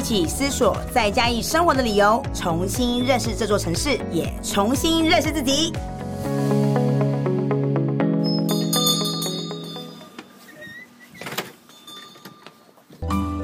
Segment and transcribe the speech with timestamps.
[0.00, 5.74] 一起思索在嘉义生活的理由，重新认识这座城市，也重新认识自己。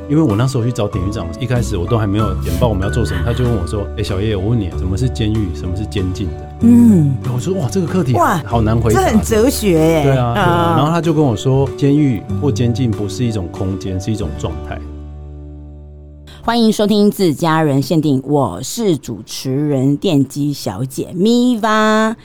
[0.09, 5.55] 因为我那时候去找典狱长，一开始我都还没有简报我们要做什么，他就问我说：“哎、欸，小叶，我问你，什么是监狱？
[5.55, 10.75] 什么是监禁的？”嗯，我说：“哇，这个课题哇，好难回答，这很哲学耶。”对啊。
[10.75, 14.81] 然后他就跟我说：“监狱或监禁不是一种空间，是一种状态。”
[16.47, 22.17] 欢迎收听自家人限定，我是主持人电机小姐咪吧。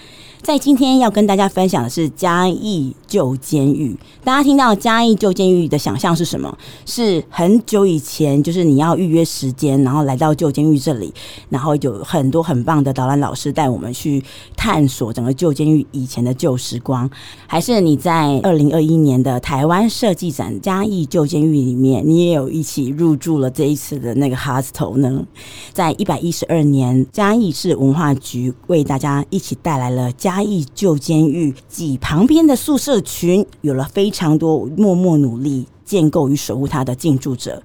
[0.41, 3.95] 在今天要跟大家分享的是嘉义旧监狱。
[4.23, 6.57] 大家听到嘉义旧监狱的想象是什么？
[6.83, 11.13] 是很久以前，就是你要预约时间，然后来到旧监狱这里，
[11.49, 14.23] 然后有很多很棒的导览老师带我们去
[14.57, 17.07] 探索整个旧监狱以前的旧时光。
[17.45, 25.23] 还是你在二零二一年的台湾设计展嘉义旧监狱里面，你也有一起入住了这一次的那个 hostel 呢？
[25.71, 30.30] 在一百一十二年，嘉义市文化局为大家一起带来了嘉。
[30.33, 37.61] 嘉义旧监狱及旁边的宿舍群，有了非常多默默努力建构与守护它的进驻者。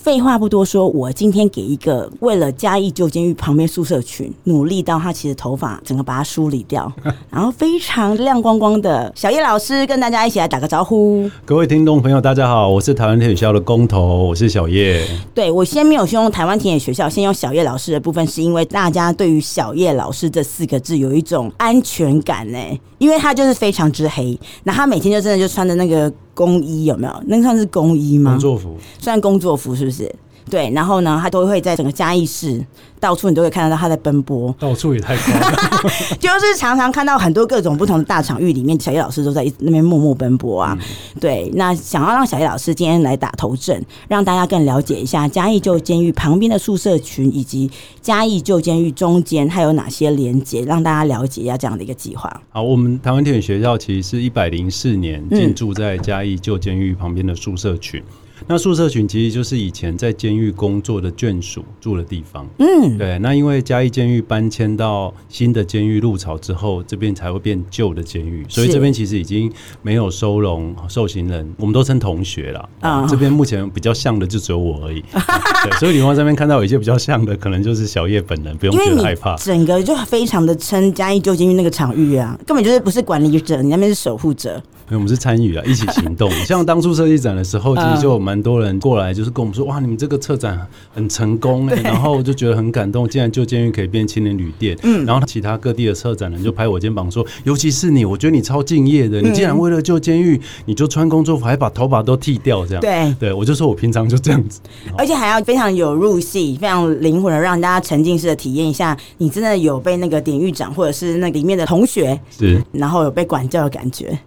[0.00, 6.90] 废话不多说，我今天给一个为了嘉义旧监狱旁边宿舍群努力到他其实头发整个把它梳理掉，
[7.28, 11.28] 然后非常亮光光的小叶老师跟大家一起来打个招呼。
[11.44, 15.04] 各位听众朋友，大家好，我是台湾田野学校的工头，我是小叶。
[15.34, 22.58] 对，我先没有先用台湾田野学校，先用小叶老师的部分，是因为大家对于小叶老师这四个字有一种安全感呢，
[22.98, 26.10] 因为他就是非常之黑，那他每天就真的就穿着那个。
[26.38, 27.22] 工衣有没有？
[27.26, 28.30] 那算是工衣吗？
[28.30, 30.14] 工作服，算工作服是不是？
[30.50, 32.64] 对，然后呢，他都会在整个嘉义市。
[33.00, 35.56] 到处你都会看得到他在奔波，到处也太快了，
[36.18, 40.76] 就是常常看到很多各种不同的大场域里面，小叶老师都在那边默默奔波啊。
[40.80, 47.70] 嗯、对，那想要让小叶老师今天来打头阵，让大家更了解一下嘉义旧监狱旁边的宿舍群，以及
[48.02, 52.42] 嘉义旧监狱中间还有哪些连接，让大家了解一下这样的一个计划。
[52.50, 58.00] 好，我们台湾田野学校其实是一百零四年进驻在嘉义旧监狱旁边的宿舍群。
[58.00, 62.46] 嗯那宿舍群其实就是以前在监狱工作的眷属住的地方。
[62.58, 63.18] 嗯，对。
[63.18, 72.68] 那因为嘉义监狱搬迁到新的监狱入巢之后，这边才会变旧的监狱，所以这边其实已经没有收容受刑人，我们都称同学了。
[72.80, 75.02] 啊，这边目前比较像的就只有我而已。
[75.12, 79.36] 对，所以你往这边看到有一些比较像的，可能就是小叶本人，不用觉得害怕。
[79.36, 84.62] 整个就非常的称嘉义旧监狱那个场域啊，根本就是不是管理者，你那边是守护者。
[84.88, 86.30] 因为我们是参与啊，一起行动。
[86.46, 90.58] 像当初设计展的时候，其实就有蛮多人过来，就是跟我们说：“哇，你们这个策展
[90.94, 94.76] 很成功哎！”然后我就觉得很感动，竟然旧监狱可以变青年旅店。
[94.82, 99.20] 嗯，然后其他各地的策展人就拍我肩膀说：“尤其是你，我觉得你超敬业的。
[99.20, 104.60] 你竟然为了旧监狱，你就穿工作服，还把头发都剃掉，这样。”对，对我就说我平常就这样子，
[104.96, 114.18] 而且还要非常有入戏，非常灵魂的让大家沉浸式的体验一下，你真的有被那个典狱长或者是那里面的同学是，然后有被管教的感觉。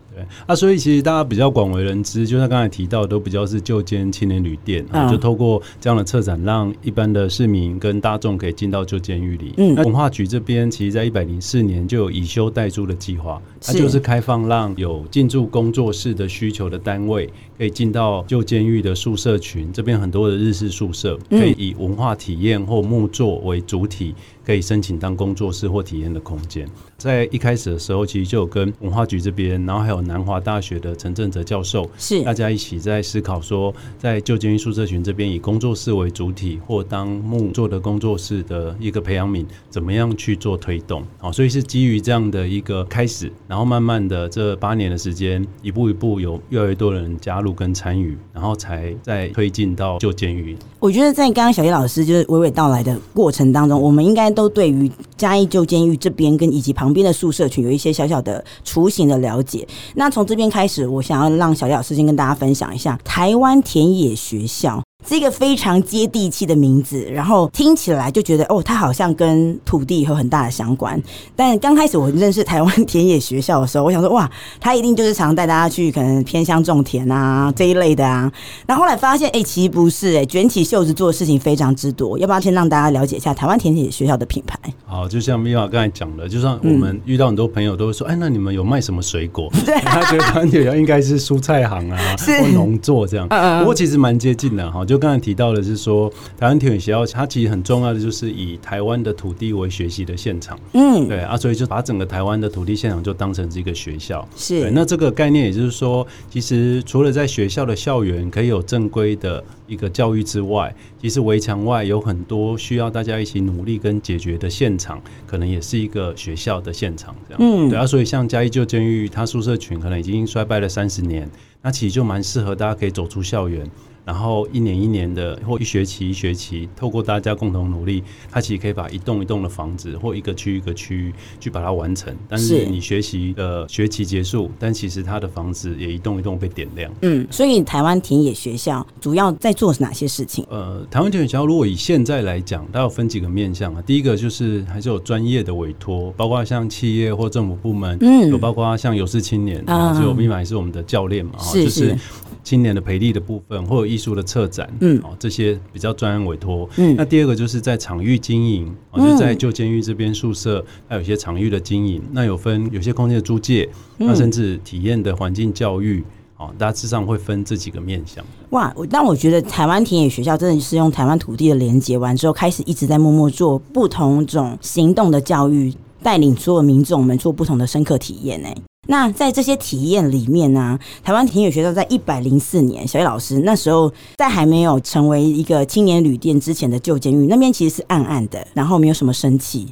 [0.46, 9.54] 啊，所以其实大家比较广为人知，就像刚才提到，都比较是旧间青年旅店，啊，就透过这样的策展，让一般的市民跟大众可以进到旧监狱里。
[9.58, 19.72] 嗯，那文化局这边其实，在一百零四年就有以修代租的计划，它就是开放让有进驻工作室的需求的单位，可以进到旧监狱的宿舍群。
[19.72, 24.14] 这边很多的日式宿舍，可以以文化体验或木作为主体。
[24.44, 26.68] 可以申请当工作室或体验的空间。
[27.02, 41.04] 在一开始的时候，其实就有跟文化局这边，然后还有南华大学的陈正哲教授，是大家一起在思考说，在旧监狱宿舍群这边以工作室为主体，或当木做的工作室的一个培养皿，怎么样去做推动？
[41.20, 50.58] 好，所以是基于这样的一个开始，然后慢慢的这八年的时间，一步一步有越来越多人加入跟参与，然后才再推进到旧监狱。
[50.80, 54.32] 我觉得在刚刚小叶老师就是娓娓道来的过程当中，我们应该。
[54.32, 59.68] 都对于嘉义旧监狱这边跟以及旁边的宿舍群有一些小小的雏形的了解。
[59.96, 64.82] 那从这边开始，我想要让小叶老师先跟大家分享一下台湾田野学校。
[65.08, 71.02] 是一个非常接地气的名字，然后听起来就觉得哦，它好像跟土地有很大的相关。
[71.36, 78.32] 但刚开始我认识台湾田野学校的时候，我想说哇，他一定就是常带大家去可能偏乡种田啊 这一类的啊。
[78.66, 82.18] 然后后来发现，哎、欸，其实不是、欸，哎，卷起袖子做的事情非常之多。
[82.18, 84.58] 要不要先让大家了解一下台湾田野学校的品牌？
[84.86, 89.50] 好，就像 Miva 刚才讲的，就像我们遇到很多朋友都会说，哎、嗯欸，那你们有卖什么水果？
[89.66, 93.26] 对、啊，他觉得台湾田野应该是蔬菜行啊，是农作这样。
[93.30, 94.86] 嗯嗯，不过其实蛮接近的哈。
[94.92, 100.60] 就刚才提到的是说，台湾田野学校它其实很重要的就是以台湾的土地为学习的现场。
[100.74, 104.28] 嗯，对啊，所以就把整个台湾的土地现场就当成是一个学校。
[104.36, 117.16] 是，那这个概念也就是说，其实除了在学校的校园可以有正规的一个教育之外，其实围墙外有很多需要大家一起努力跟解决的现场，可能也是一个学校的现场。
[117.30, 121.30] 这样，嗯，对啊，所以像嘉义旧监狱，它宿舍群可能已经衰败了三十年，
[121.62, 123.66] 那其实就蛮适合大家可以走出校园。
[124.06, 132.16] 然后一年一年的，或一学期一学期，透过大家共同努力，它其实可以把一栋一栋的房子，或一个区域一个区域去把它完成。
[132.28, 136.92] 但是你学习的学期结束，但其实它的房子也一栋一栋被点亮。
[137.02, 140.46] 嗯，所以台湾田野学校主要在做哪些事情？
[140.50, 143.82] 呃，台湾田野学校如果以现在来讲，它要分几个面向啊。
[143.84, 151.82] 第一个就是还是有专业的委托，包括像企业或政府部门，嗯，有包括像有事青年啊，就 Miva 也是我们的教练嘛，是是。
[151.82, 151.98] 就是
[152.44, 156.70] 青年的培力的部分，或者艺术的策展，嗯，哦，这些比较专案委托。
[156.78, 162.02] 嗯，那第二个就是在场域经营，哦，就在旧监狱这边宿舍，还有一些场域的经营。
[162.14, 166.02] 那有分有些空间的租借，那甚至体验的环境教育，
[166.38, 168.24] 哦，大致上会分这几个面向。
[168.52, 178.50] 哇，但我觉得台湾田野学校真的是用台湾土地的连接完之后，开始一直在默默做不同种行动的教育，带领所有民众们做不同的深刻体验呢。
[178.92, 189.66] 那在这些体验里面呢、台湾田野学校在一百零四年，小叶老师那时候在还没有成为一个青年旅店之前的旧监狱，那边其实是暗暗的，然后没有什么生气。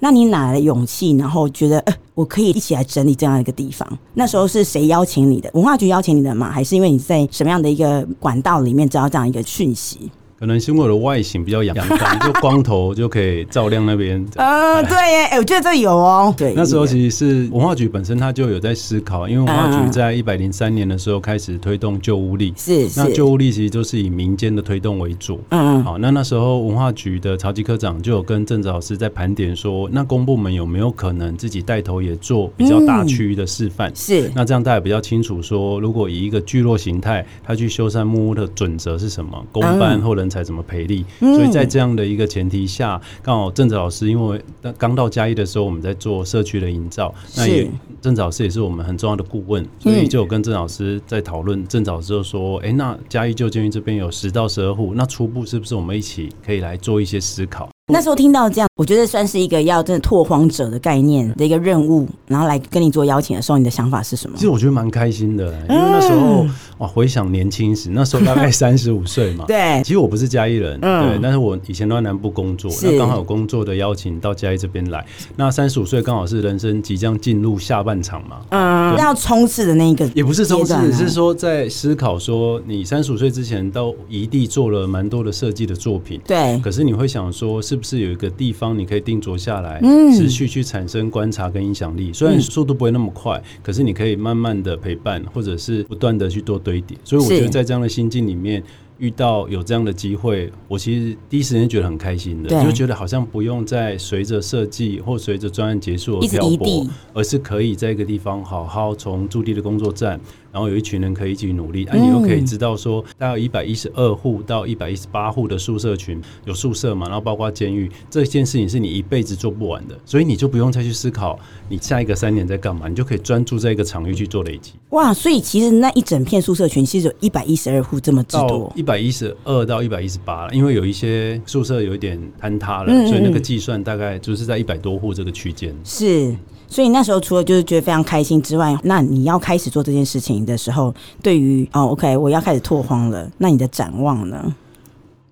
[0.00, 3.88] 那你哪来的勇气，然后觉得呃，我可以一起来整理这样一个地方？
[4.12, 5.50] 那时候是谁邀请你的？
[5.54, 6.52] 文化局邀请你的吗？
[6.52, 10.10] 还是因为你在什么样的一个管道里面知道这样一个讯息？
[10.38, 14.24] 可能是因为我的外形比较阳刚，就光头就可以照亮那边。
[14.36, 16.32] 呃， 对耶，哎，我觉得这有哦。
[16.38, 23.00] 对，那时候其实是文化局本身它就有在思考，因为文化局在一百零三年的时候开始推动旧屋力，是是。
[23.00, 25.40] 那旧屋力其实就是以民间的推动为主。
[25.48, 25.82] 嗯嗯。
[25.82, 33.90] 好，那那时候文化局的曹吉科长就有跟郑子老师在盘点说，那公部门有没有可能自己带头也做比较大区域的示范？
[33.96, 34.30] 是。
[34.36, 39.44] 那这样大家比较清楚说，如果以一个聚落形态，他去修缮木屋的准则是什么？
[39.50, 40.27] 公办或人。
[40.28, 41.04] 才怎么培力？
[41.20, 44.40] 所以在这样的一个前提下，刚好郑子老师因为
[44.76, 47.70] 刚到嘉义的时候，我们在做社区的营造，那也
[48.00, 51.66] 郑子老师也是我们很重要的顾问，所以就有跟郑老师在讨论。
[51.66, 64.36] 郑子老师就说：“哎，那嘉义旧监狱这边有十到十二户，那初步是不是我们一起可以来做一些思考？”那时候听到这样，我觉得算是一个要真的拓荒者的概念的一个任务，然后来跟你做邀请的时候，你的想法是什么？
[64.36, 66.46] 其实我觉得蛮开心的，因为那时候
[66.78, 69.46] 哇，回想年轻时，那时候大概三十五岁嘛。
[69.48, 75.02] 对，其实我不是嘉义人，对，但是我以前都在南部工作，那刚好有工作的邀请到嘉义这边来。
[75.34, 87.77] 那三十五岁刚好是人生即将进入下半场嘛，嗯，要冲刺的那一个，也不是冲刺，只是说在思考说，你三十五岁之前到异地做了蛮多的设计的作品，对，可是你会想说是。
[87.78, 89.80] 是不是有一个地方你可以定着下来，
[90.16, 92.12] 持续去产生观察跟影响力？
[92.12, 96.98] 虽然速度不会那么快，可是你可以慢慢的陪伴，或者是不断的去做堆叠。
[97.04, 98.60] 所以我觉得在这样的心境里面。
[98.98, 110.20] 遇到有这样的机会，我其实第一时间觉得很开心的，就觉得好像不用再随着设计或随着专案结束而漂泊，而是可以在一个地方好好从驻地的工作站，
[110.52, 121.38] 然后有一群人可以一起努力，啊，你又可以知道说，大概一百一十二户到一百一十八户的宿舍群有宿舍嘛，然后包括监狱，这件事情是你一辈子做不完的，所以你就不用再去思考
[121.68, 124.72] 你下一个三年在干嘛，你就可以专注在一个场域去做累积。
[124.90, 128.72] 哇，所以其实那一整片宿舍群其实有一百一十二户这么之多。
[128.74, 135.74] 一百一十二到一百一十八了，因为有一些宿舍有一点坍塌了，嗯嗯，所以那个计算大概就是在一百多户这个区间。
[135.84, 136.34] 是，
[136.68, 144.54] 所以那时候除了就是觉得非常开心之外，那你要开始做这件事情的时候，对于哦，OK，我要开始拓荒了，那你的展望呢？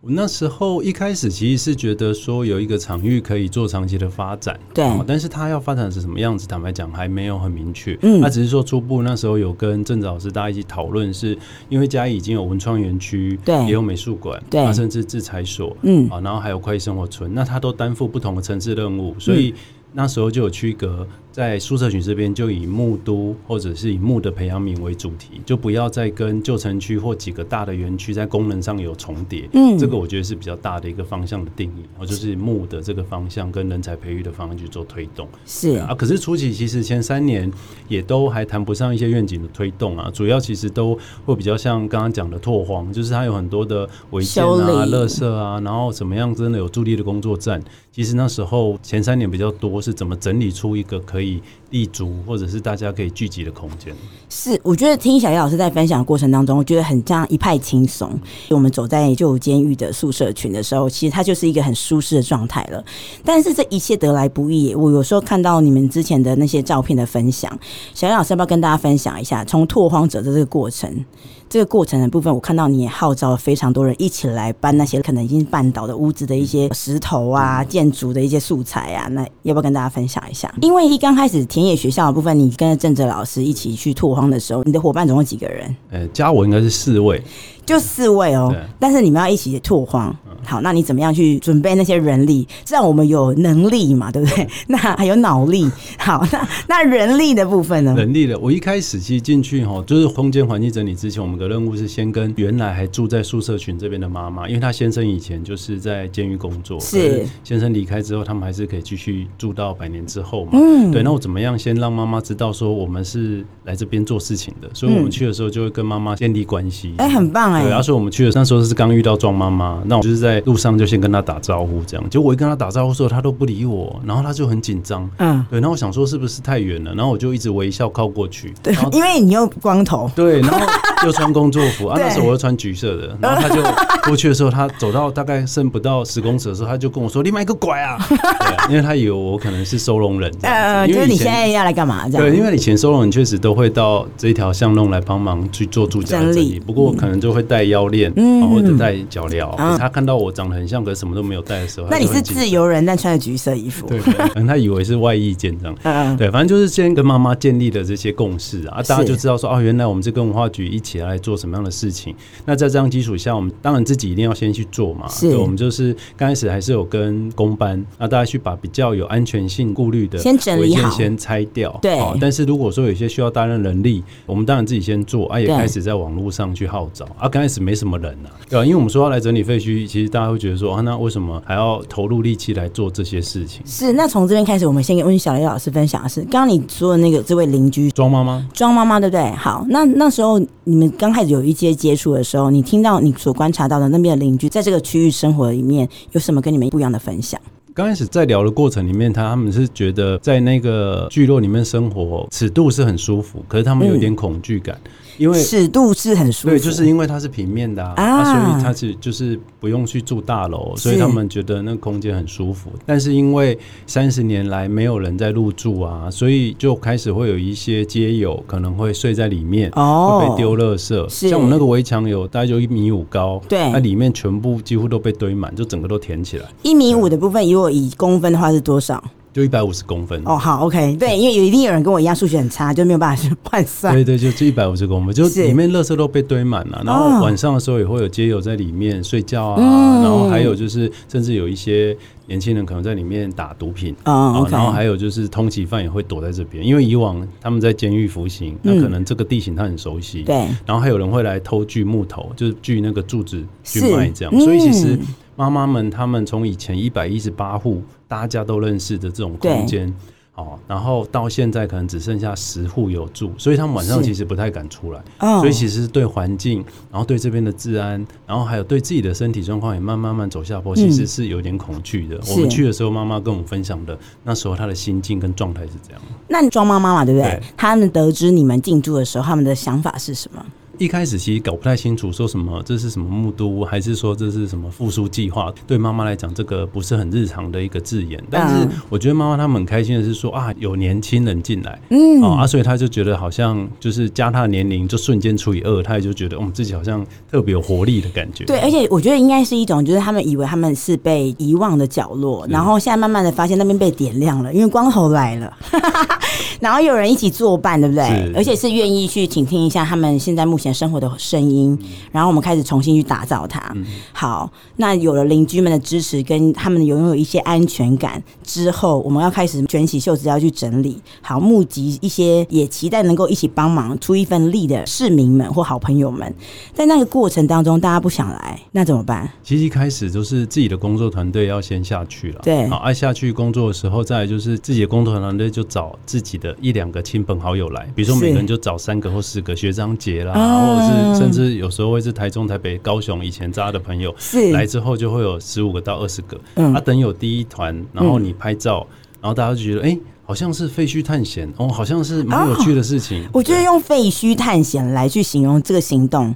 [0.00, 7.98] 我那时候一开始其实是觉得说有一个场域可以做长期的发展，对，但是它要发展成什么样子，坦白讲还没有很明确。
[8.02, 11.36] 嗯，那只是说初步那时候有跟郑子老师大家一起讨论，是
[11.68, 19.52] 因为嘉义已经有文创园区，对，也有美术馆，对，甚至制裁所，嗯，啊，然后还有快意生活村，那它都担负不同的层次任务，所以
[19.92, 21.04] 那时候就有区隔。
[21.36, 29.46] 在宿舍群这边就以木都或者是以木的培养皿为主题，就不要再跟旧城区或几个大的园区在功能上有重叠。
[29.52, 35.28] 嗯，这个我觉得是比较大的一个方向的定义，我就是木的这个方向跟人才培育的方向去做推动。
[35.44, 37.52] 是啊，可是初期其实前三年
[37.86, 47.62] 也都还谈不上一些愿景的推动啊，主要其实都会比较像刚刚讲的拓荒，就是它有很多的违建啊、垃圾啊，然后怎么样真的有助力的工作站。
[47.92, 53.94] 其实那时候前三年比较多是怎么整理出一个可以以立足或者是大家可以聚集的空间。
[54.28, 58.10] 是，我觉得听小叶老师在分享的过程当中，我觉得很这样一派轻松。
[58.50, 62.84] 我们走在旧监狱的宿舍群的时候，其实它就是一个很舒适的状态了。
[63.24, 67.50] 但是这一切得来不易，我有时候看到你们之前的那些照片的分享，
[67.94, 71.04] 小叶老师要不要跟大家分享一下从拓荒者的这个过程？
[71.48, 80.52] 这个过程的部分，我看到你也号召了非常多人一起来搬那些可能已经绊倒的屋子的一些石头啊、建筑的一些素材啊，那要不要跟大家分享一下？
[80.60, 85.74] 因为一刚开始田野学校的部分，你跟着郑哲老师一起去拓荒的时候，你的伙伴总共几个人？
[85.90, 87.22] 呃，加我应该是四位，
[87.64, 88.54] 就四位哦。
[88.78, 90.14] 但是你们要一起拓荒。
[90.46, 92.46] 好，那你怎么样去准备那些人力？
[92.64, 94.48] 这样我们有能力嘛，对不对？
[94.68, 95.70] 那还有脑力。
[95.98, 97.94] 好，那那人力的部分呢？
[97.96, 110.52] 人力的，我一开始其实进去哈，就是空间环境整理之前，我们的任务是先跟原来还住在宿舍群这边的妈妈，因为她先生以前就是在监狱工作，是先生离开之后，他们还是可以继续住到百年之后嘛。
[110.54, 111.02] 嗯，对。
[111.02, 114.68] 那我怎么样先让妈妈知道说我们是来这边做事情的？
[114.72, 116.94] 所以我们去的时候就会跟妈妈建立关系。
[116.98, 117.62] 哎、嗯，很棒哎。
[117.62, 120.35] 对，然后所以我们去的那时候是刚遇到庄妈妈，那我就是在。
[120.36, 130.66] 在路上就先跟他打招呼，这样，结果我一跟他打招呼的时候，他都不理我，然后他就很紧张，嗯，对，然后我想说是不是太远了，然后我就一直微笑靠过去，对，因为你又光头，对，然后
[131.04, 133.62] 又穿工作服，啊，那时候我又穿橘色的，然后他就
[134.08, 142.08] 过去的时候，他走到大概剩不到十公尺的时候，他就跟我说：“你买个拐啊！”对，因为他以为我可能是收容人，呃，因为你现在要来干嘛？
[142.08, 150.96] 这样，对，因为以前收容人确实都会到这一条巷弄来帮忙去做住家整理，不过可能就会带腰链，嗯，或者带脚镣，他看到我长得很像可是。
[150.96, 162.14] 什么都没有带的时候，那你是自由人，但穿着橘色衣服，对，可能他以为是外衣件这样，对，反正就是先跟妈妈建立的这些共识啊，大家就知道说哦，原来我们这跟文化局一起来做什么样的事情。
[162.46, 171.98] 那在这样基础下，我们当然自己一定要先去做嘛，对，我们就是刚开始还是有跟工班，那大家去把比较有安全性顾虑的先整理好，先拆掉，对。
[172.18, 178.64] 但是如果说有些需要大量人力，我们当然自己先做，啊，也开始在网络上去号召，啊，刚开始没什么人啊，对吧？
[178.64, 183.60] 因为我们说要来整理废墟，其实大家会觉得说啊，那为什么还要要投入力气来做这些事情。
[183.66, 189.28] 是，那从这边开始，我们先跟温小雷老师分享的是，刚刚你说的那个这位邻居庄妈妈，庄妈妈对不对？
[189.32, 197.40] 好，那那时候你你们刚开始有一些接触的时候，你听到你所观察到的那边的邻居，在这个区域生活里面有什么跟你们不一样的分享？
[197.72, 204.78] 刚开始在聊的过程里面，他他们是觉得在那个聚落里面生活尺度是很舒服，可是他们有点恐惧感。
[205.18, 212.70] 因为尺度是很舒服，对，就是因为它是平面的啊，啊所以它是就是不用去住大楼，所以他们觉得那个空间很舒服。
[212.84, 221.08] 但是因为三十年来没有人在入住啊，所以就开始会有一些街友可能会睡在里面，哦，会被丢垃圾。
[221.08, 226.46] 像我们那个围墙有大概就一米五高，对，那里面全部几乎都被堆满，就整个都填起来。
[226.62, 229.02] 一米五的部分，如果以公分的话是多少？
[229.36, 230.18] 就一百五十公分。
[230.24, 233.92] 哦，好，OK，对，因为有一定有人跟我一样数学很差，就没有办法去换算。
[233.92, 241.94] 对对，就就一百五十公分，就里面垃圾都被堆满了，然后晚上的时候也会有街友在里面睡觉啊，然后还有就是甚至有一些
[242.26, 254.98] 年轻人可能在里面打毒品啊，然后还有就是通缉犯也会躲在这边，因为以往他们在监狱服刑，那可能这个地形他很熟悉，对，然后还有人会来偷锯木头，就是锯那个柱子去卖这样，所以其实。
[255.38, 259.92] 妈妈们，他们从以前一百一十八户大家都认识的这种空间，
[260.34, 272.20] 哦，然后到现在可能只剩下十户有住，所以他们晚上其实不太敢出来，所以其实对环境，然后对这边的治安，然后还有对自己的身体状况也慢慢慢走下坡，其实是有点恐惧的。
[272.30, 276.02] 我们去的时候，妈妈跟我们分享的那时候她的心境跟状态是这样。
[276.28, 277.42] 那庄妈妈嘛，对不对？
[277.56, 280.44] 他们得知你们进驻的时候，他们的想法是什么？
[280.78, 285.52] 一开始其实搞不太清楚，说什么这是什么木都，还是说这是什么复苏计划？
[285.66, 288.22] 对妈妈来讲，这个不是很日常的一个字眼。
[288.30, 298.44] 但是我觉得妈妈他们很开心的是说啊，有年轻人进来，嗯啊，所以他就觉得好像就是加他的年龄就瞬间除以二，他也就觉得我们自己好像特别有活力的感觉。
[298.44, 305.56] 对，而且我觉得应该是一种，就是他们以为他们是被遗忘的角落，然后现在慢慢的发现那边被点亮了，因为光头来了，
[306.60, 308.32] 然后有人一起作伴，对不对？
[308.34, 310.65] 而且是愿意去倾听一下他们现在目前。
[310.66, 313.60] 闲生活的声音，嗯、然后我们开始重新去打造它。
[313.76, 326.34] 嗯、好，那有了邻居们的支持，跟他们拥有一些安全感之后，我们要开始卷起袖子要去整理，好，募集一些也期待能够一起帮忙出一份力的市民们或好朋友们。
[326.74, 329.30] 在那个过程当中，大家不想来，那怎么办？
[329.44, 348.86] 其实一开始都是自己的工作团队要先下去了，对，好，爱下去工作的时候，再来就是自己的工作团队就找自己的一两个亲朋好友来，比如说每个人就找三个或四个学长姐啦，或者是甚至有时候会是台中、台北、高雄以前扎的朋友，是来之后就会有十五个到二十个，嗯，啊，等有第一团，然后你拍照，
[349.20, 353.24] 然后大家就觉得，哎，好像是废墟探险哦，好像是蛮有趣的事情。
[353.32, 356.34] 我觉得用废墟探险来去形容这个行动。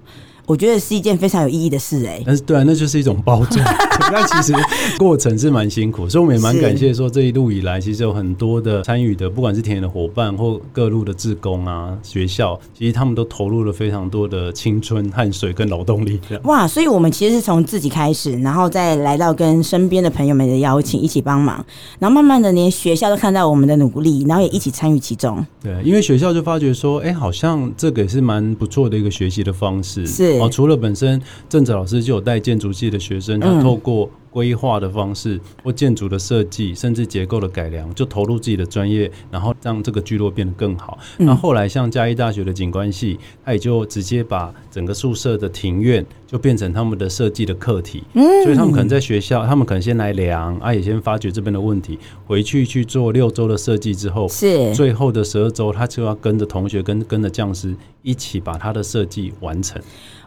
[0.51, 3.65] 我觉得是一件非常有意义的事哎、欸，但是对啊，那就是一种包装。
[4.11, 4.53] 那其实
[4.99, 16.19] 过程是蛮辛苦，所以我们也蛮感谢说这一路以来，其实有很多的参与的，不管是田野的伙伴或各路的志工啊、学校，其实他们都投入了非常多的青春、汗水跟劳动力。
[16.43, 21.65] 哇，所以我们其实是从自己开始，然后再来到跟身边的朋友们的邀请，一起帮忙，
[22.01, 25.47] 然后慢慢的连学校都看到我们的努力，然后也一起参与其中。
[25.63, 30.05] 对，因为学校就发觉说，哎、欸，好像这个也是蛮不错的一个学习的方式。
[30.05, 30.40] 是。
[30.41, 40.97] 哦，除了本身郑哲老师就有带建筑系的学生，他透过规划的方式或建筑的设计，甚至结构的改良，就投入自己的专业，然后让这个聚落变得更好。
[41.19, 48.05] 那后来像嘉义大学的景观系，他也就直接把整个宿舍的庭院就变成他们的设计的课题。
[48.45, 59.83] 所以他们可能在学校，他们可能先来量，啊，也先发掘这边的问题，回去去做六周的设计之后，是最后的十二周，他就要跟着同学跟跟着匠师一起把他的设计完成。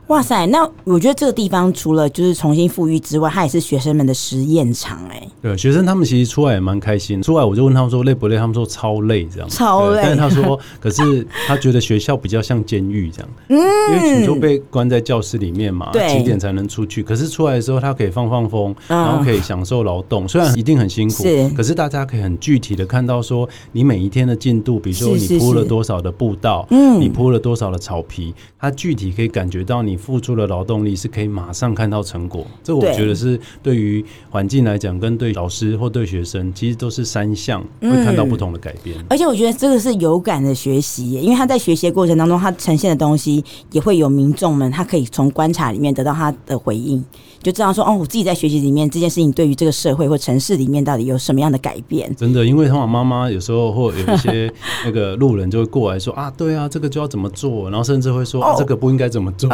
[0.08, 5.30] 哇塞，那我觉得这个地方除了就是重新富裕之外，它也是学生们的实验场哎、欸。
[5.42, 7.22] 对，学生他们其实出来也蛮开心。
[7.22, 9.26] 出来我就问他们说累不累，他们说超累。
[9.34, 9.50] 这样。
[9.50, 10.02] 超累。
[10.04, 13.10] 但是他说，可是他觉得学校比较像监狱。
[13.10, 13.58] 这样，嗯，
[13.96, 17.02] 因为你就被关在教室里面嘛，对，几点才能出去？
[17.02, 30.74] 可是出来的时候，他可以放放风，然后可以享受劳动，虽然一定很辛苦，是，可是大家可以很具体的看到说，你每一天的进度，比如说你铺了多少的步道，嗯，你铺了多少的草皮，他具体可以感觉到你付出的劳动。
[30.74, 38.98] 动力是可以马上看到成果，这我觉得是对于环境来讲，跟对老师或对学生，其实都是三项会看到不同的改变。
[39.08, 47.06] 而且我觉得这个是有感的学习，因为他在学习的过程当中，他呈现的东西也会有民众们，他可以从观察里面得到他的回应，
[47.44, 52.12] 就知道说哦，我自己在学习里面这件事情对于这个社会或城市里面到底有什么样的改变。
[52.16, 54.52] 真的，因为通常妈妈有时候或有一些
[54.84, 59.48] 那个路人就会过来说啊，对啊，这个就要怎么做，然后甚至会说啊，这个不应该怎么做，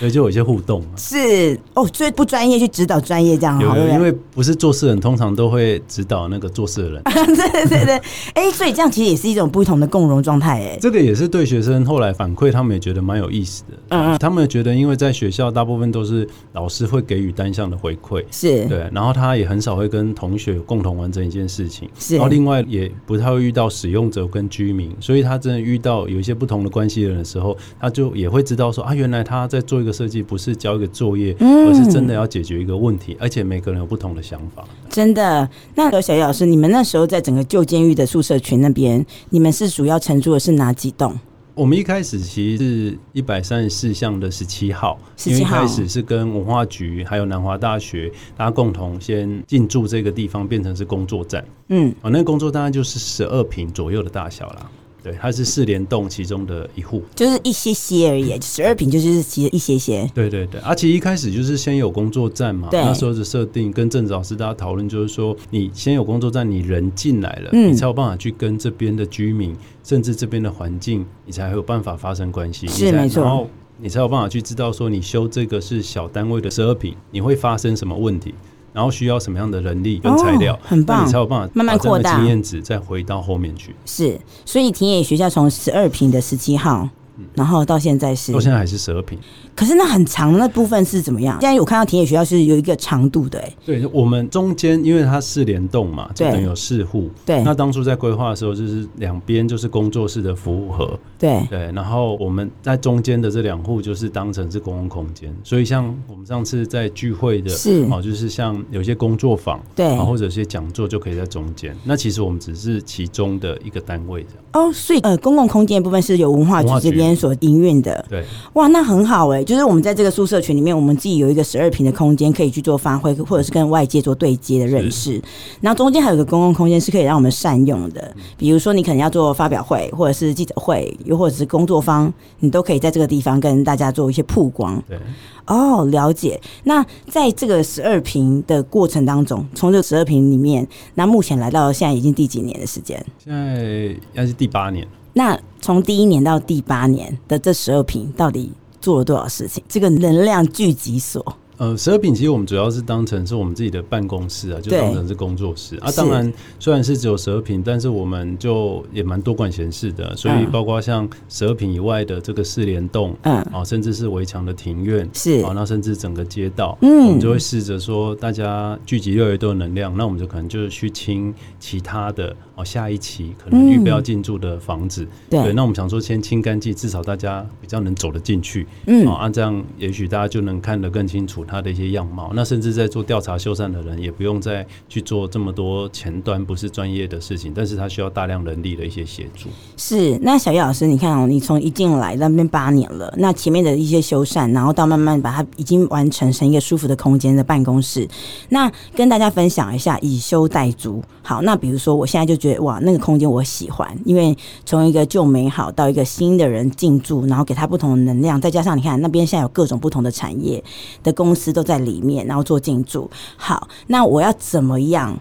[0.00, 0.10] 对。
[0.10, 7.02] 就有一些互动嘛，是哦，所以不专业去指导专业这样，有，有，因为不是做事人，通常都会指导那个做事的人。
[7.04, 8.02] 对对对对，
[8.34, 13.70] 哎，所以这样其实也是一种不同的共融状态，哎，这个也是对学生后来反馈，他们也觉得蛮有意思的。
[13.88, 18.66] 嗯嗯，他们觉得，因为在学校大部分都是老师会给予单向的回馈，是。
[18.66, 34.64] 对，然后他也很少会跟同学共同完成一件事情，是，然后另外也不太会遇到使用者跟居民，所以他真的遇到有一些不同的关系的人的时候，他就也会知道说啊，原来他在做一个设计不是交一个作业，而是真的要解决一个问题，而且每个人有不同的想法。
[34.90, 41.18] 真的，那个小叶老师，你们那时候在整个旧监狱的宿舍群那边，你们是主要承租的是哪几栋？
[41.54, 51.44] 我们一开始其实是一百三十四巷的十七号，因为一开始是跟文化局还有南华大学大家共同先进驻这个地方，变成是工作站。
[51.68, 54.68] 嗯，哦，那个工作大概就是十二平左右的大小啦。
[55.04, 60.10] 对，它是四联栋其中的一户，就是一些些而已，十二平就是其实一些些。
[60.14, 72.66] 对对对，而且一开始就是先有工作站嘛，那时候的设定跟郑老师大家讨论，就是说你先有工作站，你人进来了，嗯、你才有办法去跟这边的居民，甚至这边的环境，你才有办法发生关系。
[72.66, 78.34] 是没错，然后你才有办法去知道说，你修这个是小单位的十二坪，你会发生什么问题。
[78.74, 83.72] 然后需要什么样的人力跟材料，哦、很棒，你才有办法慢慢扩大经验值，再回到后面去。
[83.86, 89.16] 是，所以田野学校从十二坪的十七号，嗯、然后到现在是，到现在还是十二坪。
[89.54, 91.38] 可是那很长的那部分是怎么样？
[91.40, 97.08] 现在有看到田野学校是有一个长度的、对，我们中间因为它四联动嘛，就等于有四户。
[97.24, 100.98] 对，那当初在规划的时候，就是两边就是工作室的服务盒。
[101.18, 111.74] 对对，然后我们在中间的这两户就是当成是公共空间，所以像我们上次在聚会的，是哦，就是像有些工作坊，对，或者一些讲座就可以在中间。
[111.84, 114.68] 那其实我们只是其中的一个单位这样。
[114.68, 118.04] 哦，所以呃，公共空间部分是由文化局这边所营运的。
[118.08, 125.20] 对，哇，那很好哎、欸，对，就是我们在这个宿舍群里面，我们自己有一个十二平的空间可以去做发挥，或者是跟外界做对接的认识。
[125.60, 134.82] 然后中间还有个公共空间是可以让我们善用的，比如说你可能要做发表会，或者是记者会，又或者是工作方，你都可以在这个地方跟大家做一些曝光。
[134.88, 134.98] 对，
[135.46, 136.40] 哦，了解。
[136.64, 143.04] 那在这个十二平的过程当中，从这个十二平里面，那目前来到现在已经第几年的时间？
[143.18, 144.86] 现在应该是第八年。
[145.12, 148.50] 那从第一年到第八年的这十二平，到底
[148.84, 149.64] 做了多少事情？
[149.66, 151.38] 这个能量聚集所。
[151.56, 155.76] 呃，十二坪其实我们主要是当成是我们自己的办公室啊，就当成是工作室。
[155.76, 155.90] 啊。
[155.96, 165.42] 当然，虽然是只有十二坪，但是我们就也蛮多管闲事的，所以包括像十二坪以外的这个四联栋，嗯，啊，甚至是围墙的庭院，是。
[165.42, 181.43] 啊，那甚至整个街道，嗯，我们就会试着说，大家聚集越来越多的能量，那我们就可能就是去清其他的哦，下一期可能预备要进驻的房子，对，那我们想说先清干净，至少大家比较能走得进去，嗯，啊，这样也许大家就能看得更清楚。
[181.46, 189.48] 他的一些样貌，那甚至在做调查修缮的人也不用再去做这么多前端不是专业的事情，但是他需要大量人力的一些协助。
[189.76, 198.08] 是，那小叶老师，你看哦，你从一进来那边八年了，那前面的一些修缮，然后到慢慢把它已经完成成一个舒服的空间的办公室，
[198.48, 201.02] 那跟大家分享一下以修代租。
[201.22, 210.62] 好，那比如说我现在就觉得哇，那个空间我喜欢，因为从一个旧美好到一个新的人进驻，然后给他不同的能量，再加上你看那边现在有各种不同的产业
[211.02, 213.10] 的工司都在里面，然后做进驻。
[213.36, 215.18] 好，那我要怎么样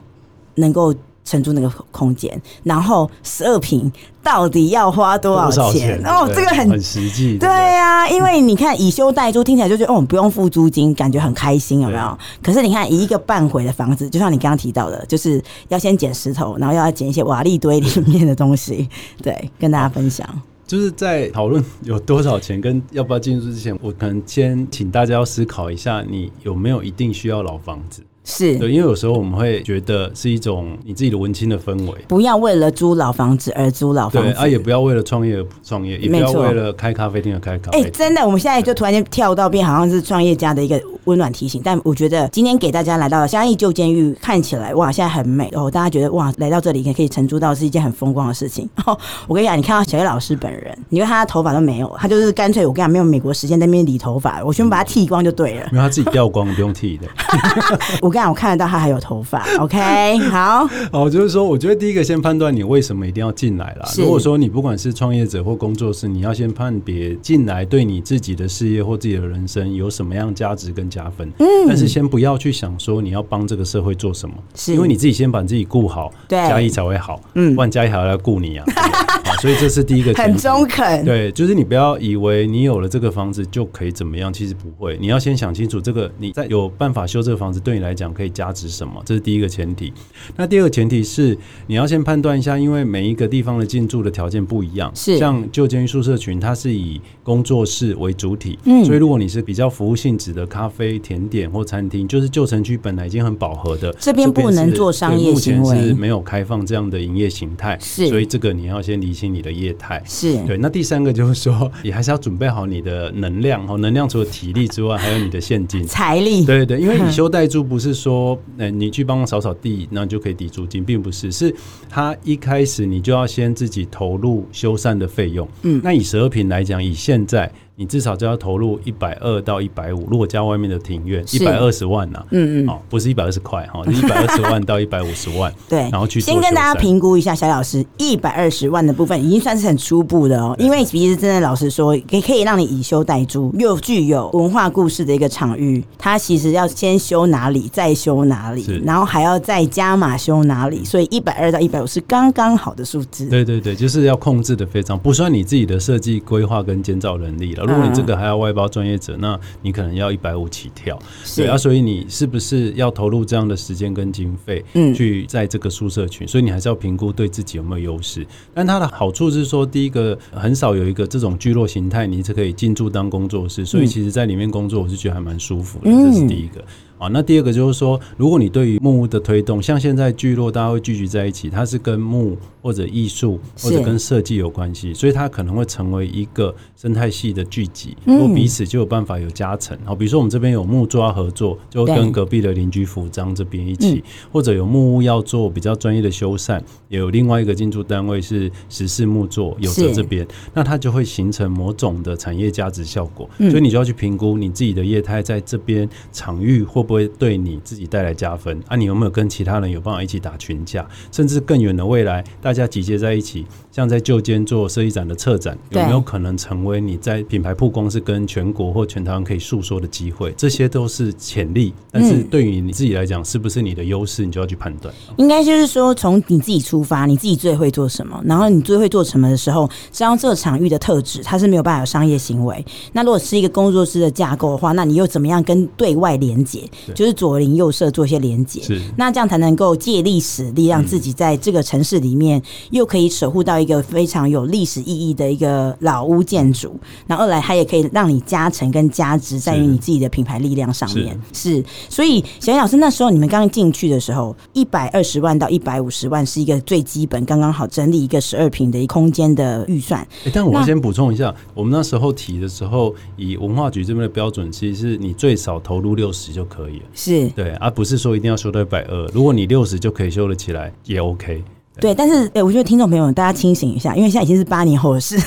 [0.55, 0.93] 能够
[1.25, 2.41] 承租那个空间？
[2.63, 6.01] 然后十二平到底要花多少钱？
[6.05, 7.37] 哦，这个很很实际。
[7.37, 12.17] 对呀、啊，因为你看以修代租听起来就觉得哦，不用付租金，感觉很开心，有没有？
[12.41, 18.89] 可是你看以一个半毁的房子，就像你刚刚提到的，就是要先捡石头，然后要捡一些瓦砾堆里面的东西。
[19.21, 20.27] 对，跟大家分享。
[20.73, 28.01] 就是在讨论有多少钱跟要不要进入之前，我可能先请大家要思考一下，你有没有一定需要老房子？
[28.23, 37.83] 是对，因为有时候我们会觉得是一种你自己的文青的氛围，不要为了租老房子而租老房子，对啊，也不要为了创业而创业，也不要为了开咖啡店而开咖啡店。
[37.83, 41.61] 哎、欸，真的，我们现在就突然间跳到变好像是创业家的一个温暖提醒。
[41.63, 48.69] 但我觉得今天给大家来到了嘉义旧监狱，看起来哇，现在很美哦，大家觉得哇，来到这里可以可以承租到是一件很风光的事情。
[48.85, 55.67] 哦， 我跟你讲，你看到小叶老师本人，你看他的头发都没有，他就是干脆我跟你讲，没有美国时间在那边理头发，我全部把他剃光就对了。
[55.71, 57.07] 没有，他自己掉光，不用剃的。
[58.01, 58.93] 我跟你讲，我看得到他还有。
[58.93, 63.89] 有头发， OK，好，哦，就是说，我觉得第一个先判断你为什么一定要进来啦。
[63.97, 71.27] 如果说你不管是创业者或工作室，你要先判别进来对你自己的事业或自己的人生有什么样价值跟加分。
[71.39, 77.19] 嗯，但是先不要去想说你要帮这个社会做什么，是因为你自己先把自己顾好，对，嘉义才会好。
[77.33, 78.65] 嗯，不然嘉义还要来顾你啊。
[79.43, 81.03] 所以这是第一个，很中肯。
[81.03, 84.97] 对，就是你不要以为你有了这个房子就可以怎么样，其实不会。
[85.01, 89.91] 你要先想清楚，这个你在有办法修这个房子，对你来讲可以加值什么，这是第一个前提。
[90.37, 94.89] 那第二个前提是你要先判断一下，因为每一个地方的进驻的条件不一样。
[94.95, 107.77] 是，像旧监狱宿舍群，它是以工作室为主体，嗯，所以如果你是比较服务性质的咖啡、甜点或餐厅，就是旧城区本来已经很饱和的，这边不能做商业行为，目前是没有开放这样的营业形态。
[107.81, 109.23] 是，所以这个你要先理清。
[109.33, 113.75] 你的业态是对，那第三个就是说，你还是要准备好你的能量哦。
[113.79, 116.45] 能量除了体力之外，还有你的现金、财力。
[116.45, 121.31] 对对，因为以修代租不是说，呃，你去帮忙扫扫地，那就可以抵租金，并不是。
[121.31, 121.51] 是
[121.89, 125.47] 他一开始你就要先自己投入修缮的费用。
[125.63, 153.25] 嗯，那以十二坪来讲，以现现在你至少就要投入一百二到一百五，如果加外面的庭院，一百二十万呐、啊，嗯嗯，哦，不是一百二十块哈，一百二十万到一百五十万， 对，然后去先跟大家评估一下，小老师一百二十万的部分已经算是很初步的哦，因为其实真的老实说，也可以让你以修代租，又具有文化故事的一个场域，它其实要先修哪里，再修哪里，然后还要再加码修哪里，所以一百二到一百五是刚刚好的数字。
[153.29, 157.62] 对对对，就是要控制的非常，不算你自己的设计规划跟建造能力了。
[157.65, 160.97] 如果你这个还要外包专业者，那你可能要一百五起跳。
[161.35, 166.27] 对啊，所以你是不是要投入这样的时间跟经费，嗯，去在这个宿舍群？
[166.27, 168.25] 所以你还是要评估对自己有没有优势。
[168.53, 175.91] 但它的好处是说，第一个很少有一个这种聚落形态，你是可以进驻当工作室，所以其实在里面工作，我是觉得还蛮舒服的。
[175.91, 176.63] 这是第一个。
[176.99, 189.77] 啊，那第二个就是说，如果你对于木屋的推动，像现在聚落大家会聚集在一起，它是跟木或者艺术或者跟设计有关系，所以它可能会成为一个生态系的聚集，如果彼此就有办法有加成。
[189.83, 203.29] 好，比如说我们这边有木作要合作，就跟隔壁的邻居服装这边一起，或者有木屋要做比较专业的修缮，也有另外一个进驻单位是石室木作有着这边，那它就会形成某种的产业价值效果。
[203.37, 208.77] 所以你就要去评估你自己的业态在这边场域会不会对你自己带来加分啊？
[208.77, 212.52] 你有没有跟其他人有办法一起打群架，甚至更远的未来大。
[212.53, 220.31] 大家集结在一起，像在旧间做设计展的策展，有没有可能成为你在品牌曝光是跟全国或全台湾可以诉说的机会？
[220.37, 224.27] 这些都是潜力，但是对于你自己来讲，是不是你的优势？
[224.27, 224.93] 你就要去判断。
[225.17, 232.63] 应该就是说，从你自己出发，你自己最会做什么，然后你最会做什么的时候，只要这个场域的特质，它是没有办法有商业行为。
[232.91, 236.61] 那如果是一个工作室的架构的话，那你又怎么样跟对外连接？
[236.93, 242.39] 就是左邻右舍做一些连接，是那这样才能够借力使力，让自己在这个城市里面。
[242.69, 251.19] 又可以守护到一个非常有历史意义的一个老屋建筑，那二来它也可以让你加成跟加值在于你自己的品牌力量上面。
[251.31, 260.05] 是，是，所以小叶老师那时候你们刚进去的时候，一百二十万到一百五十万是一个最基本，刚刚好整理一个十二平的空间的预算。
[260.25, 266.85] 欸，但我先补充一下，我们那时候提的时候，以文化局这边的标准，其实是你最少投入六十就可以了。
[266.93, 269.05] 是对，而不是说一定要修到一百二。
[269.13, 271.43] 如果你六十就可以修得起来，也 OK。
[271.79, 275.17] 对，但是，哎，我觉得听众朋友们，大家清醒一下，因为现在已经是八年后的事。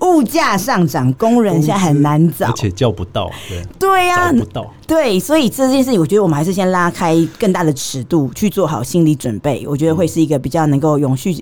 [0.00, 11.34] 物价上涨，工人现在很难找，而且叫不到，对对呀、啊，找不到，对，所以这件事情，我觉得我们还是先拉开更大的尺度去做好心理准备，我觉得会是一个比较能够永续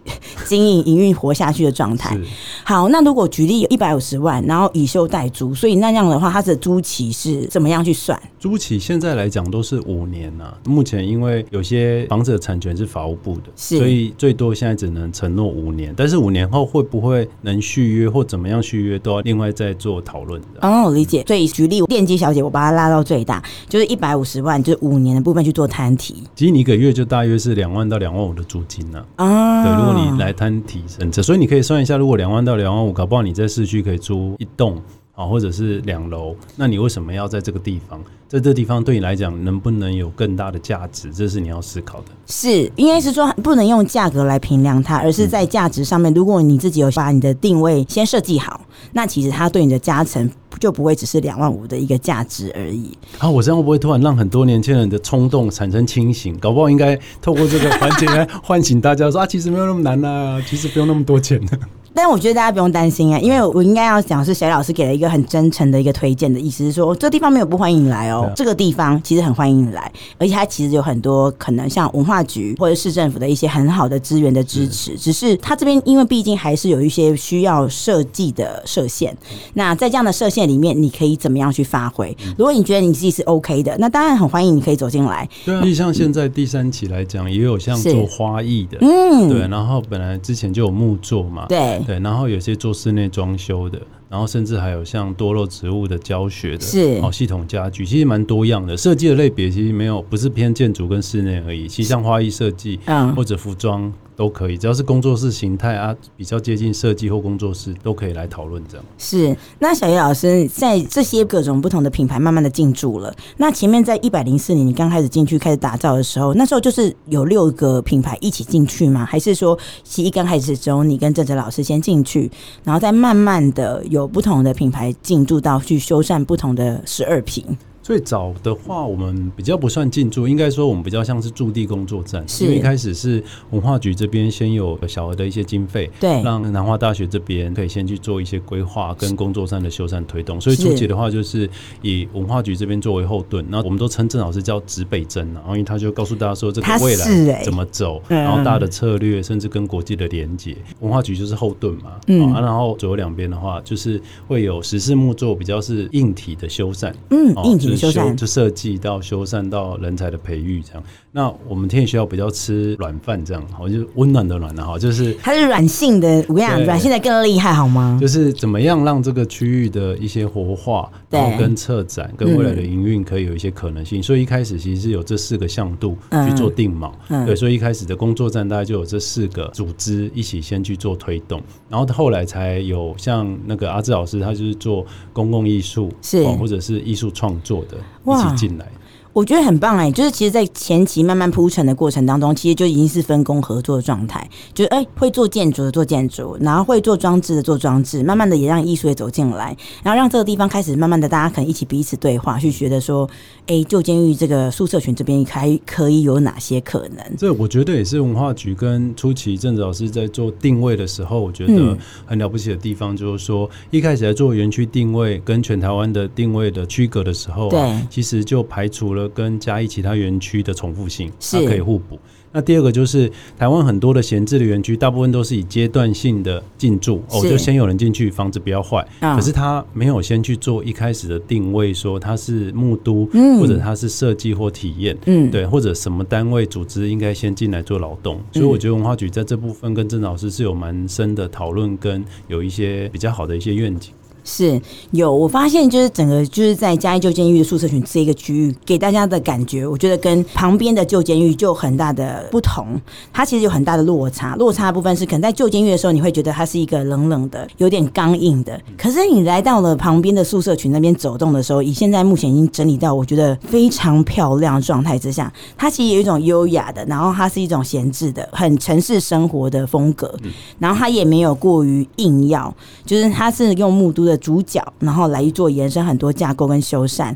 [0.46, 2.16] 经营、营运、活下去的状态。
[2.64, 8.20] 好，那如果举例有一百五十万，然后以修代租，所以那样的话，它的租期是怎么样去算？
[8.38, 10.58] 租期现在来讲都是五年呐、啊。
[10.66, 18.62] 目前因为有些房子的产权是法务部的，所以最多现在只能承诺五年，但是五年后会不会能续约或怎么样？
[18.62, 20.66] 续约都要另外再做讨论的。
[20.66, 21.24] 哦，理解。
[21.26, 26.22] 所以举例，电机小姐，我把它拉到最大，就是一百五十万，就是五年的部分去做摊提。
[26.34, 29.04] 其实你一个月就大约是两万到两万五的租金呢。
[29.16, 34.80] 啊，对，如果你来摊提甚至，所以你可以算一下，如果两万到两万五，搞不好你在市区可以租一栋。
[35.14, 38.00] 啊，或者是两楼，那你为什么要在这个地方？
[38.26, 41.12] 在这地方对你来讲，能不能有更大的价值？
[41.12, 42.06] 这是你要思考的。
[42.26, 46.12] 是，应该是说不能用价格来衡量它，而是在价值上面。
[46.12, 48.60] 如果你自己有把你的定位先设计好，
[48.92, 52.90] 那其实它对你的加成就不会只是两万五的一个价值而已。
[53.18, 56.36] 啊，我这样会不会突然让很多年轻人的冲动产生清醒？
[56.40, 61.56] 搞不好应该透过这个环节来 唤醒大家说，啊，其实没有那么难啊，其实不用那么多钱的。
[61.94, 79.16] 但我觉得大家不用担心啊，因为我应该要讲是小老师给了一个很真诚的一个推荐的意思，是说这个地方没有不欢迎你来哦，这个地方其实很欢迎你来，而且它其实有很多可能像文化局或者市政府的一些很好的资源的支持，只是它这边因为毕竟还是有一些需要设计的设限，
[79.54, 82.14] 那在这样的设限里面，你可以怎么样去发挥？
[82.36, 85.28] 如果你觉得你自己是 OK 的，那当然很欢迎你可以走进来。
[85.44, 91.80] 对啊，像现在第三期来讲，也有像做花艺的，嗯，对，然后本来之前就有木作嘛，对。
[91.86, 103.92] 对，然后有些做室内装修的，然后甚至还有像多肉植物的教学的，是哦，系统家具其实蛮多样的，设计的类别其实没有，不是偏建筑跟室内而已，其实像花艺设计，嗯，或者服装。
[104.16, 108.86] 都可以，只要是工作室形态啊，比较接近设计或工作室，都可以来讨论这样。
[108.96, 113.14] 是，那小叶老师在这些各种不同的品牌慢慢的进驻了。
[113.36, 119.04] 那前面在一百零四年你刚开始进去开始打造的时候，那时候就是有六个品牌一起进去吗？
[119.04, 122.30] 还是说其实一刚开始只有你跟郑哲老师先进去，
[122.62, 127.44] 然后再慢慢的有不同的品牌进驻到去修缮不同的十二坪？
[127.84, 132.24] 最早的话，我们比较不算进驻，应该说我们比较像是驻地工作站。
[132.40, 140.40] 因为一开始是文化局这边先有小额的一些经费，对，让南华大学这边可以先去做一些规划跟工作站的修缮推动。
[140.40, 141.46] 所以初期的话，就是
[141.82, 150.56] 以文化局这边作为后盾，那我们都称郑老师叫指北针，然后因为他就告诉大家说这个未来怎么走，然后大的策略，甚至跟国际的连接。
[150.80, 157.73] 文化局就是后盾嘛，嗯，然后左右两边的话，就是会有十四木做比较是硬体的修缮，嗯，硬体。
[157.76, 160.82] 修就设计到修缮到人才的培育这样，
[161.12, 167.98] 那我们天野学校比较吃软饭这样，好，就是温暖的暖的哈，就是它是软性的，我跟你讲，软性的更厉害好吗？
[168.00, 176.92] 就是怎么样让这个区域的一些活化，然后跟策展跟未来的营运可以有一些可能性，所以一开始其实是有这四个向度去做定锚，
[177.26, 187.78] 对，所以一开始的工作站大概就有这四个组织一起先去做推动，然后后来才有像那个阿志老师，他就是做公共艺术是或者是艺术创作的。
[188.04, 188.70] 一起进来，
[189.14, 194.28] 我觉得很棒哎、欸，就是其实，在前期慢慢铺陈的过程当中，其实就已经是分工合作的状态。
[194.52, 203.08] 就是哎、欸，会做建筑的做建筑，然后会做装置的做装置，慢慢的也让艺术也走进来，然后让这个地方开始慢慢的大家可能一起彼此对话，去觉得说，
[203.42, 207.16] 哎、欸，旧监狱这个宿舍群这边还可以有哪些可能？
[207.16, 219.03] 这我觉得也是文化局跟初期郑老师在做定位的时候，我觉得很了不起的地方，就是说、嗯、一开始在做园区定位跟全台湾的定位的区隔的时候、啊，对，其实就排除了。
[219.08, 221.98] 跟嘉义其他园区的重复性，它可以互补。
[222.36, 228.84] 那第二个就是台湾很多的闲置的园区，大部分都是以阶段性的进驻，哦，就先有人进去，房子不要坏。
[229.00, 233.06] 可是他没有先去做一开始的定位，说它是木都，
[233.38, 238.20] 或者它是设计或体验，嗯，对，或者什么单位组织应该先进来做劳动。
[238.32, 243.92] 所以我觉得文化局在这部分跟郑老师是有蛮深的讨论，跟有一些比较好的一些愿景。
[244.24, 244.60] 是
[244.90, 252.80] 有，我发现就是整个就是在嘉义旧监狱的宿舍群这一个区域，给大家的感觉，我觉得跟旁边的旧监狱就很大的不同。
[253.12, 258.58] 它其实有很大的落差，落差的部分是可能在旧监狱的时候，你会觉得它是一个冷冷的、有点刚硬的。
[258.78, 270.12] 可是你来到了旁边的宿舍群那边走动的时候，以现在目前已经整理到我觉得非常漂亮的状态之下，它其实有一种优雅的，然后它是一种闲置的、很城市生活的风格，
[270.58, 272.52] 然后它也没有过于硬要，
[272.86, 274.13] 就是它是用木都的。
[274.16, 277.14] 主角，然后来做延伸很多架构跟修缮。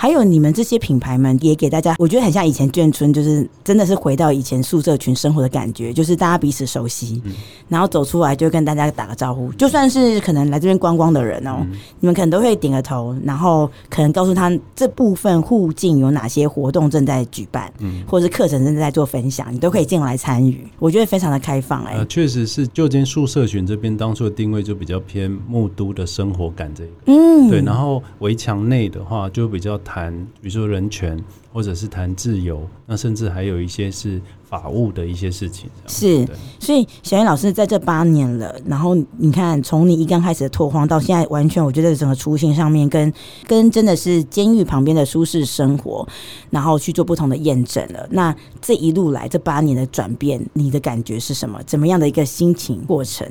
[0.00, 7.20] 还有你们这些品牌们也给大家，我觉得很像以前眷村，就是真的是回到以前宿舍群生活的感觉，就是大家彼此熟悉，
[7.68, 11.66] 然后走出来就跟大家打个招呼，就算是可能来这边观光的人哦，
[11.98, 17.68] 你们可能都会点个头，然后可能告诉他这部分附近有哪些活动正在举办，
[18.06, 20.64] 或者是课程正在做分享，你都可以进来参与。
[20.78, 29.76] 我觉得非常的开放哎、欸，确实是旧间宿舍群这边当初的定位就比较偏木都的生活感这一个，嗯，对，然后围墙内的话就比较。
[29.88, 31.18] 谈，比如说人权，
[31.50, 35.70] 或者是谈自由，那甚至还有一些是法务的一些事情。
[35.86, 36.28] 是，
[36.60, 43.10] 所以小燕老师在这八年了，然后你看，从你一刚开始的拓荒到现在，完全我觉得整个雏形上面跟
[43.46, 46.06] 跟真的是监狱旁边的舒适生活，
[46.50, 48.06] 然后去做不同的验证了。
[48.10, 51.58] 那这一路来这八年的转变，你的感觉是什么？
[51.64, 53.26] 怎么样的一个心情过程？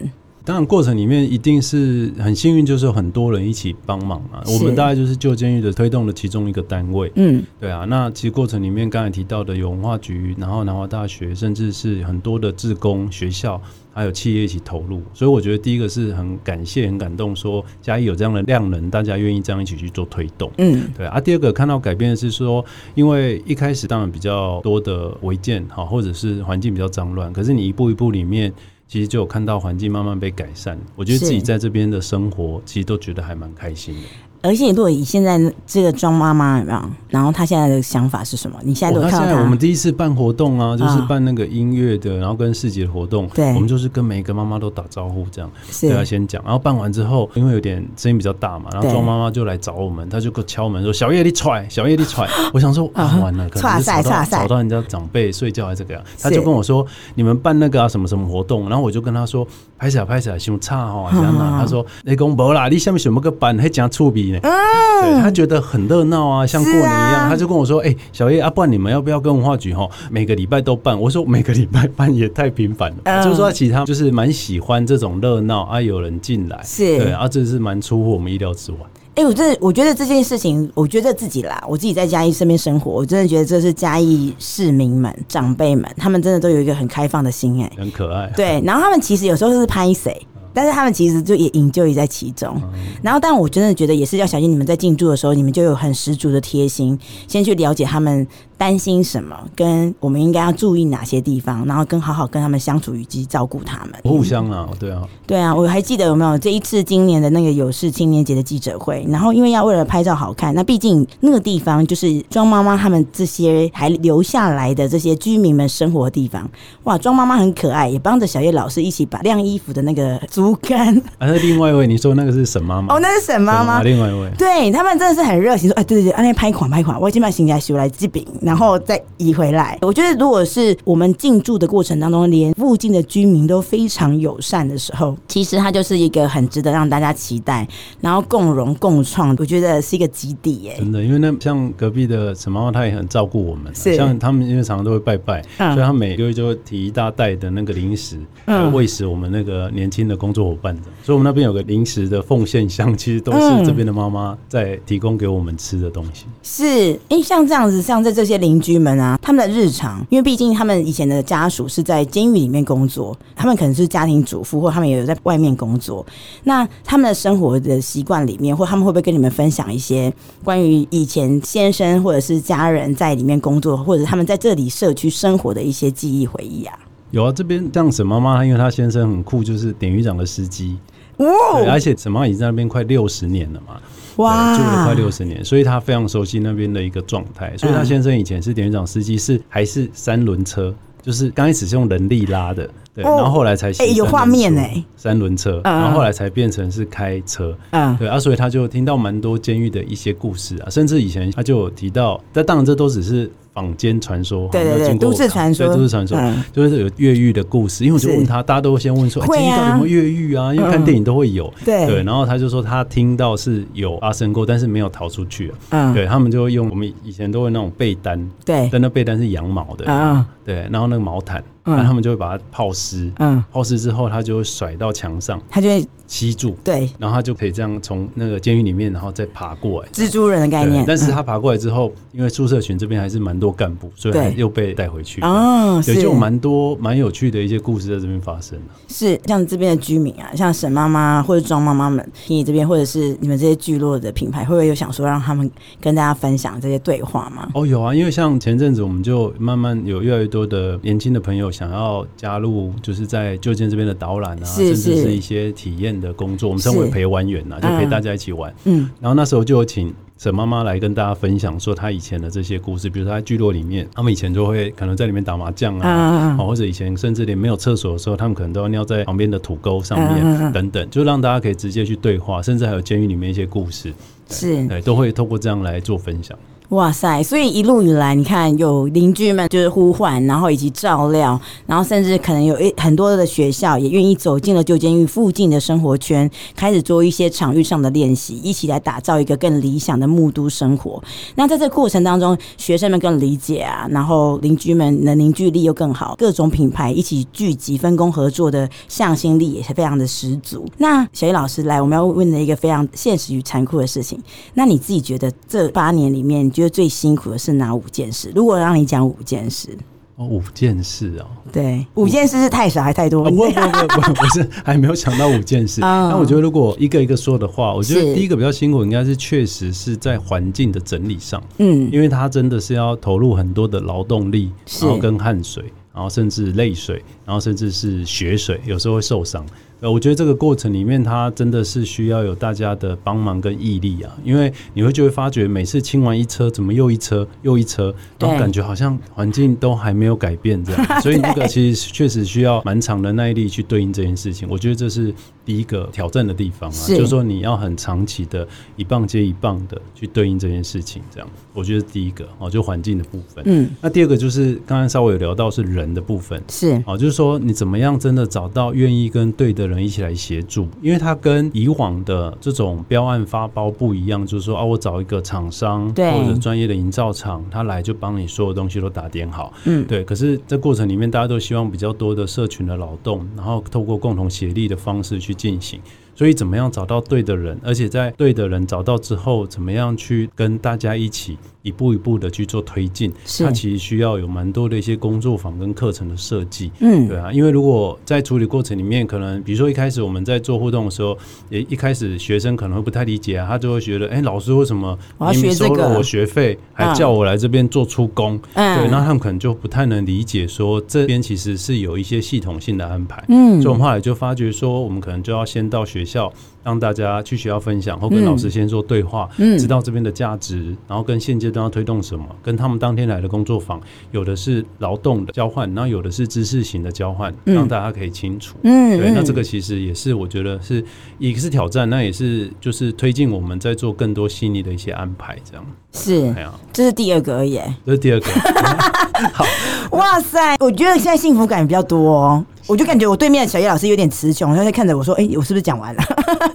[0.48, 4.42] 当然，过程里面一定是很幸运，就是有很多人一起帮忙嘛。
[4.46, 7.12] 我们大概就是旧监狱的推动的其中一个单位。
[7.18, 7.84] 嗯，对啊。
[7.84, 13.62] 那其实过程里面刚才提到的有文化局，然后南华大学，甚至是很多的志工学校，
[13.94, 15.02] 还有企业一起投入。
[15.14, 20.50] 所以我觉得第一个是很感谢、很感动，说嘉义有这样的量能，大家愿意这样一起去做推动。
[20.60, 21.20] 嗯，对啊。
[21.20, 22.64] 第二个看到改变的是说，
[22.96, 28.54] 因为一开始当然比较多的违建哈，或者是环境比较脏乱，可是你一步一步里面。
[28.88, 34.02] 其实就有看到环境慢慢被改善，我觉得自己在这边的生活，其实都觉得还蛮开心的。
[34.42, 36.64] 而且，如果以现在这个庄妈妈？
[37.10, 38.58] 然后她现在的想法是什么？
[38.64, 39.26] 你现在都看到她。
[39.26, 43.28] 现在我们第一次办活动啊，就是办那个音乐的，然后跟市集的活动。
[43.34, 45.50] 对，我们就是跟每一个妈妈都打招呼，这样
[45.82, 46.44] 对她，先讲。
[46.44, 56.04] 然后办完之后，因为有点声音比较大嘛，然后庄妈妈就来找我们，她就敲门说：“小叶你踹，小叶你踹。”我想说啊，完了，可能是 吵到吵到人家长辈睡觉还是这个样。
[56.22, 59.48] 她就跟我说：“你们办那个啊什么什么活动？”然后我就跟她说
[59.78, 61.40] ：“拍起来拍起来，胸差哦。”这样的。
[61.40, 65.22] 他说：“你讲无啦，你下面什么个班还讲粗鄙呢？”对。
[65.22, 72.98] 他觉得很热闹啊，像过年一样，啊、他就跟我说：“哎、欸，小叶啊，不然你们要不要跟文化局哈，每个礼拜都办？”我说：“每个礼拜办也太频繁了。
[73.04, 78.78] 嗯”就是说，其实他就是蛮喜欢这种热闹啊，有人进来，是对啊，这是蛮出乎我们意料之外。
[79.16, 88.32] 哎、欸，我真的我觉得这件事情，我觉得自己啦，我自己在嘉义身边生活，我真的觉得这是嘉义市民们、长辈们，他们真的都有一个很开放的心、欸，哎，很可爱。
[88.36, 90.16] 对，然后他们其实有时候是拍谁。
[90.58, 92.60] 但是他们其实就也营救也在其中，
[93.04, 98.26] 然后，但我真的觉得也是要小心，你们在进驻的时候，你们就有很十足的贴心，先去了解他们
[98.58, 103.94] 担心什么，跟我们应该要注意哪些地方，然后跟好好跟他们相处以及照顾他们。
[104.04, 116.50] 互相啊，对啊，对啊，我还记得有没有这一次今年的那个有事青年节的记者会，然后因为要为了拍照好看，那毕竟那个地方就是庄妈妈他们这些还留下来的这些居民们生活的地方，
[116.86, 120.18] 哇，庄妈妈很可爱，也帮着小叶老师一起把晾衣服的那个
[120.48, 122.96] 竹竿，啊，那另外一位你说那个是沈妈妈？
[122.96, 128.26] 哦，那是沈妈妈，另外一位，对他们真的是很热情，说哎，对对对，啊，那拍款拍款，我已经把新家修来寄饼。
[128.42, 129.78] 然后再移回来。
[129.82, 137.68] 我觉得，如果是我们进驻的过程当中，连附近的居民都非常友善的时候，其实它就是一个很值得让大家期待，
[138.00, 139.36] 然后共荣共创。
[139.38, 140.76] 我觉得是一个基地耶。
[140.78, 143.74] 真的，因为那像隔壁的沈妈妈，她也很照顾我们。
[143.76, 150.84] 是，像他们因为常常都会拜拜，嗯、所以他每个月就会提一大袋的那个零食，嗯，喂食我们那个年轻的工作作伙伴的。
[151.04, 156.26] 所以，我们那边有个临时的奉献箱，其实都是这边的妈妈在提供给我们吃的东西。
[156.44, 166.06] 是，哎、欸，像这样子，像在这些邻居们啊，他们的日常，因为毕竟他们以前的家属是在监狱里面工作，他们可能是家庭主妇，或他们也有在外面工作。
[166.44, 176.78] 那他们的生活的习惯里面，或他们会不会跟你们分享一些关于以前先生或者是家人在里面工作，或者他们在这里社区生活的一些记忆回忆啊？
[177.12, 180.78] 有啊，这边像沈妈妈，因为她先生很酷，就是典狱长的司机。
[181.18, 183.82] 哦，而且沈妈妈已经在那边快六十年了嘛，
[184.18, 187.56] 哇，住了快六十年，所以她非常熟悉那边的一个状态。
[187.58, 203.32] 所以她先生以前是典狱长司机，是还是三轮车，就是刚开始是用人力拉的，对，然后后来才哎、欸、有画面哎，三轮车，然后后来才变成是开车，嗯，对啊，所以他就听到蛮多监狱的一些故事啊，甚至以前他就有提到，但当然这都只是。
[203.58, 207.84] 坊间传说，对对对，都市传说，都市传说，嗯、就是有越狱的故事。
[207.84, 210.54] 因为我就问他，大家都会先问说，会、啊，有没有越狱啊？
[210.54, 212.04] 因为看电影都会有，嗯、对对。
[212.04, 215.52] 然后他就说，他听到是有发生过，但是没有逃出去。
[215.72, 220.68] 嗯，对他们就会用我们以前都会那种被单，对，但那被单是羊毛的，嗯，对。
[220.72, 225.86] 然后那个毛毯，然后他们就会把它泡湿，嗯，泡湿之后，它就会甩到墙上，它就会。
[226.10, 230.86] 吸住，对，然后它就可以这样从那个监狱里面，然后再爬过来，蜘蛛人的概念。
[230.88, 235.20] 但是他爬过来之后，因为宿舍群这边还是蛮多干部，所以又被带回去。
[235.20, 238.58] 哦，对，就蛮多蛮有趣的一些故事在这边发生。
[238.88, 245.52] 是像这边的居民啊，像沈妈妈或者庄妈妈们，你这边或者是你们这些聚落的品牌，会不会有想说让他们
[245.82, 247.50] 跟大家分享这些对话吗？
[247.54, 255.88] 哦，有啊，因为像前阵子我们就慢慢有越来越多的年轻的朋友想要加入，就是在旧建这边的导览啊，甚至是一些体验。
[255.98, 258.54] 的工作，我们称为陪玩员呐，就陪大家一起玩。
[258.66, 273.92] 嗯，然后那时候就有请沈妈妈来跟大家分享，说她以前的这些故事，比如说在聚落里面，他们以前就会可能在里面打麻将啊，或者以前甚至连没有厕所的时候，他们可能都要尿在旁边的土沟上面等等，就让大家可以直接去对话，甚至还有监狱里面一些故事，
[274.30, 276.38] 是，对，都会透过这样来做分享。
[276.70, 277.24] 哇塞！
[277.24, 291.02] 所以一路以来，你看有邻居们就是呼唤，然后以及照料，然后甚至可能有一很多的学校也愿意走进了旧监狱附近的生活圈，开始做一些场域上的练习，一起来打造一个更理想的木都生活。
[291.36, 300.66] 那在这过程当中，学生们更理解啊，然后邻居们的凝聚力又更好，各种品牌一起聚集、分工合作的向心力也是非常的十足。
[300.80, 304.22] 那小叶老师来，我们要问的一个非常现实与残酷的事情，
[304.54, 306.52] 那你自己觉得这八年里面？
[306.58, 308.32] 觉得最辛苦的是哪五件事？
[308.34, 309.78] 如果让你讲五件事，
[310.16, 313.28] 哦，五件事哦，对，五件事是太少还太多？
[313.28, 315.82] 哦、不不不不，不 是，还没有想到五件事。
[315.82, 324.52] 那、哦、我觉得如果一个一个说的话，我觉得第一个比较辛苦，应该是确实是在环境的整理上，嗯，因为它真的是要投入很多的劳动力，
[324.82, 329.46] 然后跟汗水，然后甚至泪水，然后甚至是血水，有时候会受伤。
[329.80, 344.48] 呃，我觉得这个过程里面，它真的是需要有大家的帮忙跟毅力啊，因为你会就会发觉，每次清完一车，怎么又一车又一车，然后感觉好像环境都还没有改变这样， 所以那个其实确实需要蛮长的耐力去对应这件事情。
[344.50, 345.14] 我觉得这是
[345.48, 348.46] 第一个挑战的地方啊，就是说你要很长期的
[348.76, 353.42] 一棒接一棒的去对应这件事情，这样，我觉得第一个哦，就环境的部分。
[353.48, 356.84] 嗯，那第二个就是刚刚稍微有聊到是人的部分，是。
[356.86, 370.04] 哦，就是说你怎么样真的找到愿意跟对的人一起来协助，因为他跟以往的这种标案发包不一样，就是说啊，我找一个厂商或者专业的营造厂，他来就帮你所有东西都打点好，嗯，对。
[370.04, 375.80] 可是这过程里面，大家都希望比较多的社群的劳动，然后透过共同协力的方式去进行。
[376.16, 383.12] 所以怎么样找到对的人，而且在对的人找到之后，怎么样去跟大家一起一步一步的去做推进？
[383.40, 386.72] 它其实需要有蛮多的一些工作坊跟课程的设计。
[386.80, 391.18] 嗯，对啊，因为如果在处理过程里面，可能比如说一开始我们在做互动的时候，
[391.50, 394.98] 也一开始学生可能会不太理解啊，他就会觉得，哎，老师为什么
[395.32, 398.40] 明明收了我学费，还叫我来这边做出工？
[398.54, 403.24] 嗯，对，那他们可能就不太能理解说这边其实是有一些系统性的安排。
[403.28, 406.32] 嗯，所以我们后来就发觉说，我们可能就要先到学校。
[406.68, 413.80] 让大家去学校分享，或跟老师先做对话，嗯，知道这边的价值，然后跟现阶段要推动什么，跟他们当天来的工作坊，
[414.12, 418.58] 有的是劳动的交换，那有的是知识型的交换，让大家可以清楚。
[418.64, 420.84] 嗯，对，那这个其实也是我觉得是
[421.20, 425.66] 一个是挑战，那也是就是推进我们在做更多细腻的一些安排，这样
[425.98, 426.36] 是。
[426.72, 428.28] 这是第二个而已，这是第二个。
[429.34, 429.44] 好，
[429.92, 432.46] 哇塞，我觉得现在幸福感比较多哦。
[432.68, 436.04] 我就感觉我对面的小叶老师有点词穷，他在看着我说：“哎、欸，我是不是讲完了？”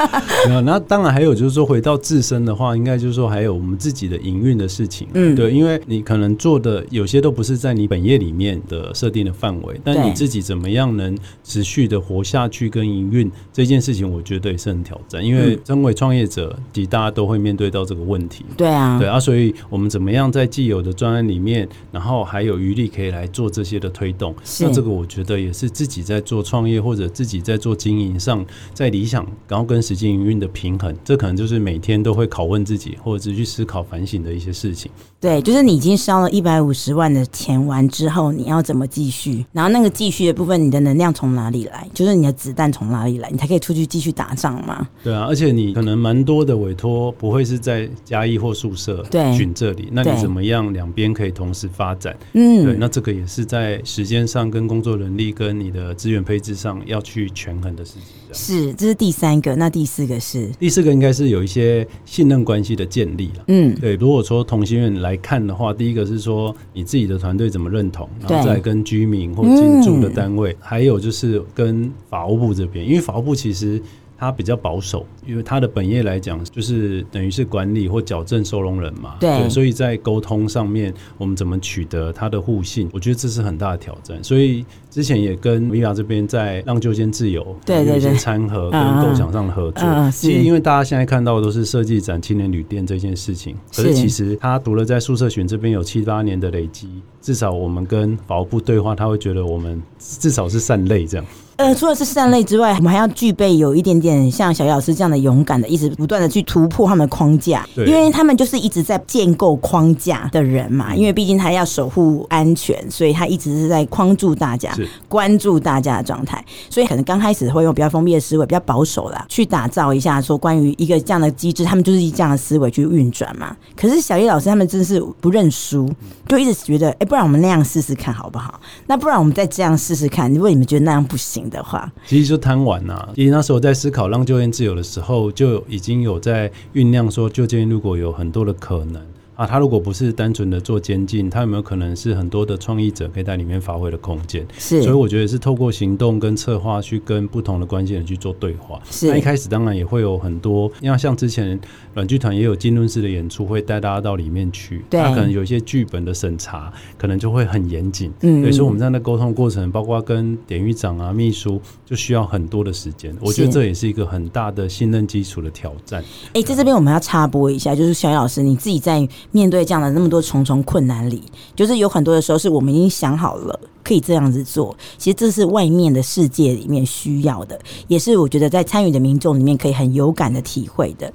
[0.47, 5.09] 没有，那当然还有就是说，回到自身的话，应该就是说还有我们自己的营运的事情。
[5.15, 15.25] 嗯，对，因为你可能做的有些都不是在你本业里面的设定的范围，但你自己怎么样能持续的活下去跟营运这件事情，我觉得也是很挑战。
[15.25, 18.45] 因为身为创业者，其实大家都会面对到这个问题。
[18.55, 19.32] 对啊，对啊，所以
[19.69, 24.35] 我们怎么样在既有的专案里面，然后还有余力可以来做这些的推动？
[24.61, 34.91] 那这个我觉得也是自己在做创业或者自己在做经营上，在理想然后跟实际营运的平衡，这可能就是每天都会拷问自己，或者是去思考反省的一些事情。
[35.21, 39.45] 对，就是你已经烧了一百五十万的钱完之后，你要怎么继续？
[39.53, 41.89] 然后那个继续的部分，你的能量从哪里来？
[41.95, 43.31] 就是你的子弹从哪里来？
[43.31, 44.89] 你才可以出去继续打仗嘛？
[45.05, 52.17] 对啊，而且你可能蛮多的委托不会是在嘉义或宿舍对郡这里，那你怎么样两边可以同时发展？
[52.33, 58.33] 嗯，对，那这个也是在时间上跟工作能力跟你的资源配置上要去权衡的事情。
[58.33, 59.55] 是，这是第三个。
[59.57, 60.49] 那第四个是？
[60.59, 63.45] 第四个应该是有一些信任关系的建立了。
[63.49, 63.95] 嗯，对。
[63.97, 73.79] 如果说同心院来看的话，第一个是说你自己的团队怎么认同，然后再跟居民或进驻的单位，还有就是跟法务部这边，因为法务部其实。
[74.23, 79.17] 他比较保守，因为他的本业来讲，就是等于是管理或矫正收容人嘛。
[79.19, 82.89] 对，对，所以在沟通上面，我们怎么取得他的互信？
[82.93, 84.23] 我觉得这是很大的挑战。
[84.23, 90.11] 所以之前也跟 Miva 这边在让旧间自由，对，有一些参和跟构想上的合作。
[90.13, 96.89] 其实因为大家现在看到的都是设计展青年旅店这件事情，可是其实他读了在宿舍群这边有七八年的累积，
[97.21, 101.27] 至少我们跟法务部对话，他会觉得我们至少是善类这样。
[101.63, 110.93] 呃，除了是善类之外，我们还要具备有一点点像小叶老师这样的勇敢的，一直不断的去突破他们的框架，因为他们就是一直在建构框架的人嘛。
[110.93, 114.75] 因为毕竟他要守护安全，所以他一直是在框住大家，
[115.09, 116.45] 关注大家的状态。
[116.69, 123.57] 所以可能刚开始会用比较封闭的思维，比较保守啦，去打造一下说关于一个这样的机制，他们就是以这样的思维去运转嘛。
[123.77, 125.89] 可是小叶老师他们真是不认输，
[126.27, 128.61] 就一直觉得，哎、欸，不然我们那样试试看好不好？
[128.89, 131.52] 那不然我们再这样试试看，如果你们觉得那样不行。
[131.53, 133.09] 的话，其实就贪玩呐。
[133.15, 139.01] 其实那时候在思考让就业自由的时候，就已经有在酝酿说，就业如果有很多的可能。
[139.35, 144.47] 啊，他如果不是单纯的做监禁，他有没有可能是很多的创意者可以在里面发挥的空间？
[144.59, 148.81] 是，所以我觉得是透过行动跟策划去跟不同的关系人去做对话。
[148.91, 151.59] 是，那一开始当然也会有很多，因为像之前
[151.95, 154.85] 软剧团也有浸润式的演出，会带大家到里面去。
[154.91, 158.13] 对，他可能有一些剧本的审查，可能就会很严谨。
[158.21, 163.17] 嗯，所以说我们在那沟通过程，包括跟典狱长啊、秘书，就需要很多的时间。
[163.21, 166.03] 我觉得这也是一个很大的信任基础的挑战。
[166.35, 169.09] 哎、欸，在这边我们要插播一下，就是小叶老师你自己在。
[169.31, 171.23] 面对这样的那么多重重困难里，
[171.55, 174.77] 就是有很多的时候是我们已经想好了可以这样子做。
[174.99, 177.59] 其实这是外面的世界里面需要的，
[177.89, 181.13] 也是我觉得在参与的民众里面可以很有感的体会的。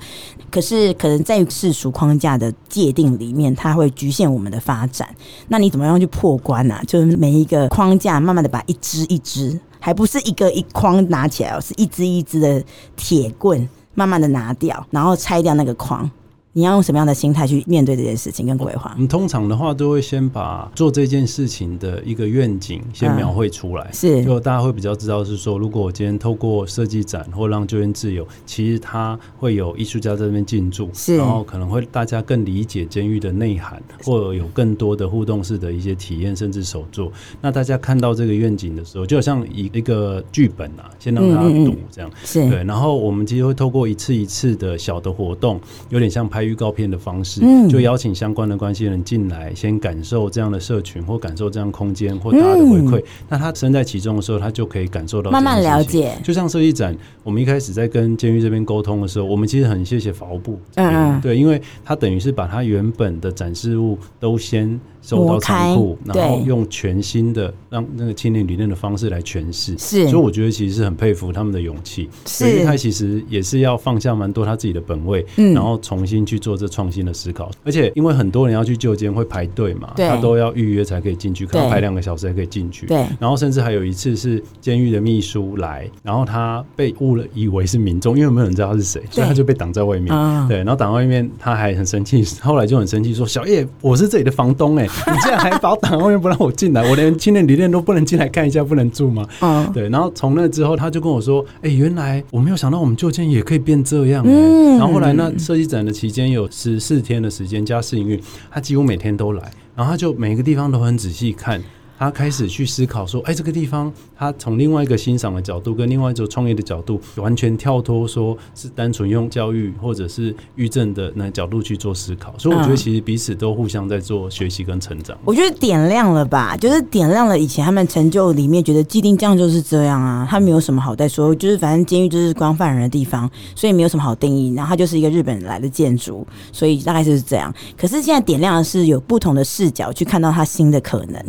[0.49, 5.07] 可是可能在世俗框架的界定里面，它会局限我们的发展。
[5.49, 6.83] 那你怎么样去破关呢、啊？
[6.87, 12.63] 就是每一个框架慢慢的把一支一支，还不是一个一框拿起来哦，是一支一支的
[12.95, 16.09] 铁棍慢慢的拿掉，然后拆掉那个框。
[16.57, 18.91] 你要用什么样的心态去面对这件事情跟规划？
[18.95, 37.11] 我们通常的话都会先把做这件事情的一个愿景先描绘出来，嗯、是就大家会比较知道是说，如果我今天透过设计展或让救援自由，其实它会有艺术家在这边进驻，是然后可能会大家更理解监狱的内涵，或有更多的互动式的一些体验，甚至手作。
[37.39, 42.63] 那大家看到这个愿景的时候，就好像一一个剧本啊，先让大家读这样，是、对。
[42.63, 46.46] 然后我们其实会透过一次一次的小的活动，有点像拍。
[46.47, 53.03] 预告片的方式，就邀请相关的关系人进来，先感受这样的社群，或感受这样空间，或大家的回馈。
[53.27, 56.13] 那他身在其中的时候，他就可以感受到慢慢了解。
[56.23, 64.79] 就像设计展，我们一开始在跟监狱这边沟通的时候，我们其实很谢谢法务部，嗯，对，因为他等于是把他原本的展示物都先。
[65.07, 77.49] 走到仓库，然后用全新的让那个青年旅店的方式来诠释，是，所以我觉得其实是很佩服他们的勇气，是，因为他其实也是要放下蛮多他自己的本位，嗯，然后重新去做这创新的思考。
[77.63, 82.97] 而且因为很多人要去旧监会排队嘛，对，他都要预约才可以进去，可能排两个小时才可以进去，对。
[83.17, 90.13] 然后甚至还有一次是监狱的秘书来，然后他被误了以为是民众，因为没有人知道他是谁，所以他就被挡在外面，
[90.49, 90.57] 对。
[90.57, 99.27] 然后挡在外面，他还很生气，后来就很生气说：“小叶，我是这里的房东，哎。” 你竟然还把我挡外面不让我进来，我连青年旅店都不能进来看一下，不能住吗？
[99.41, 99.87] 嗯，对。
[99.89, 104.77] 然后从那之后，他就跟我说：“哎、欸，原来我没有想到我们旧建也可以变这样、欸。”嗯。
[104.77, 108.21] 然后后来那设计展的期间有十四天的时间加试营运，
[108.51, 111.61] 他几乎每天都来，然后他就每个地方都很仔细看。
[111.97, 122.33] 他开始去思考说，哎，这个地方他从另外一个欣赏的角度，跟另外一种创业的角度，完全跳脱，说是单纯用教育或者是育正的那角度去做思考。
[122.37, 125.17] 所以我觉得其实彼此都互相在做学习跟成长。
[125.25, 134.53] 我觉得点亮了吧，就是点亮了以前他们成就里面觉得既定这样就是这样啊，他没有什么好再说，就是反正监狱就是关犯人的地方，所以没有什么好定义。
[134.53, 137.53] 然后它就是一个日本来的建筑，所以大概就是这样。
[137.75, 141.23] 可是现在点亮的是有不同的视角去看到它新的可能。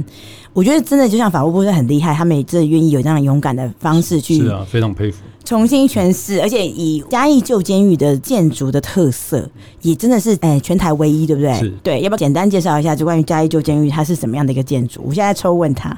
[0.59, 5.19] 我觉得真的就像法务部是很厉害，他们也真的愿意有这样勇敢的方式去，是啊，非常佩服。
[5.45, 9.49] 重新诠释，而且以嘉义旧监狱的建筑的特色，
[9.83, 11.55] 也真的是哎、欸、全台唯一，对不对？
[11.61, 11.71] 是。
[11.85, 15.01] 对，要不要简单介绍一下，就关于嘉义旧监狱它是什么样的一个建筑？
[15.05, 15.97] 我现在抽问他，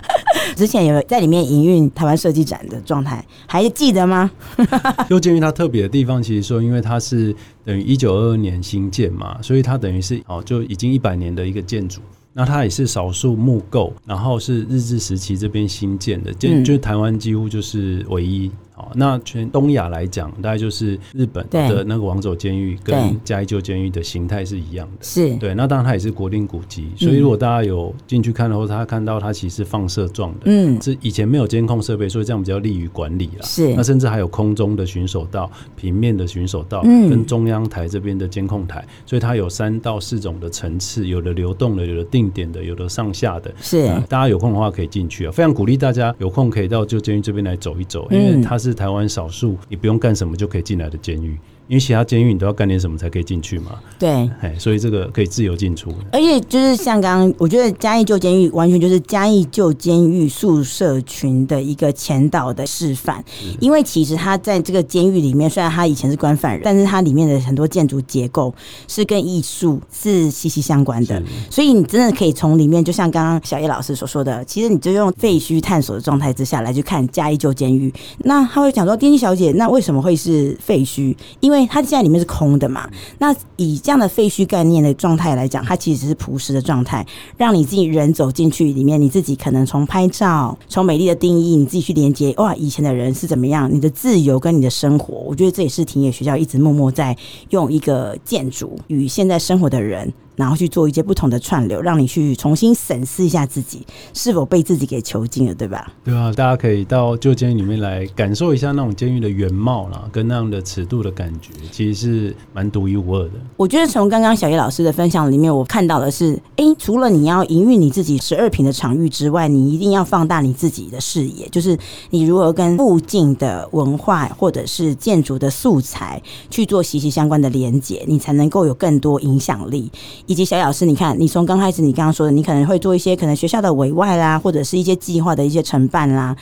[0.54, 4.30] 之前有在里面营运台湾设计展的状态，还记得吗？
[5.08, 7.34] 旧监狱它特别的地方，其实说因为它是
[7.64, 12.02] 等于一九二二年新建嘛，所以它等于是哦就已经一百年的一个建筑。
[12.34, 18.50] 那它也是少数木构，然后是日治时期这边新建的，就就是台湾几乎就是唯一。
[18.84, 24.98] 好，那全东亚来讲，大概就是日本的那个王走监狱跟嘉义旧监狱的形态是一样的。
[25.00, 30.40] 是对，那当然它也是国定古迹，所以如果大家有进去看的话，他看到它其实是放射状的。
[30.44, 33.42] 嗯，是以前没有监控设备，所以这样比较利于管理了。
[33.42, 43.50] 是，那甚至还有空中的巡守道、平面的巡守道，跟中央台这边的监控台，所以它有三到四种的层次，有的流动的，有的定点的，有的上下的。
[43.60, 51.38] 是，大家有空的话可以进去啊，非常鼓励大家有空可以到旧监狱这边来走一走，因为它是台湾少数你不用干什么就可以进来的监狱。
[51.66, 53.78] 因为其他监狱你都要干点什么才可以进去嘛？
[53.98, 54.10] 对，
[54.40, 55.90] 哎，所以这个可以自由进出。
[56.12, 63.24] 而且就是像刚刚，我觉得嘉义旧监狱完全就是嘉义旧监狱宿舍群的一个前导的示范。
[63.60, 68.54] 因为其实他在这个监狱里面，虽然他以前是关犯人，但是它里面的很多建筑结构
[68.86, 71.22] 是跟艺术是息息相关的。
[71.50, 77.90] 所以你真的可以从里面，就像刚刚小叶老师所说的，其实你就用废墟探索的状态之下来去看嘉义旧监狱。
[78.18, 81.16] 那他会讲说，电机小姐，那为什么会是废墟？
[81.40, 82.88] 因为因为它现在里面是空的嘛，
[83.18, 97.16] 那以这样的废墟概念的状态来讲，它其实是朴实的状态，让你自己人走进去里面，你自己可能从拍照，从美丽的定义，你自己去连接，哇，以前的人是怎么样，你的自由跟你的生活，我觉得这也是田野学校一直默默在
[97.50, 100.12] 用一个建筑与现在生活的人。
[100.36, 105.92] 然后去做一些不同的串流，让你去重新审视一下自己是否被自己给囚禁了，对吧？
[106.04, 113.32] 对啊，大家可以到旧监狱里面来感受一下那种监狱的原貌啦，跟那样的尺度的感觉，其实是蛮独一无二的。
[113.56, 121.78] 我觉得从刚刚小叶老师的分享里面，我看到的是，哎，除了你要营运你自己十二平的场域之外，你一定要放大你自己的视野，就是
[122.10, 129.90] 你如何跟附近的文化或者是建筑的素材去做息息相关的连接，你才能够有更多影响力。
[130.26, 136.34] 以及小老师，你看，你从刚开始你刚刚说的，你可能会做一些可能学校的委外啦，或者是一些计划的一些承办啦。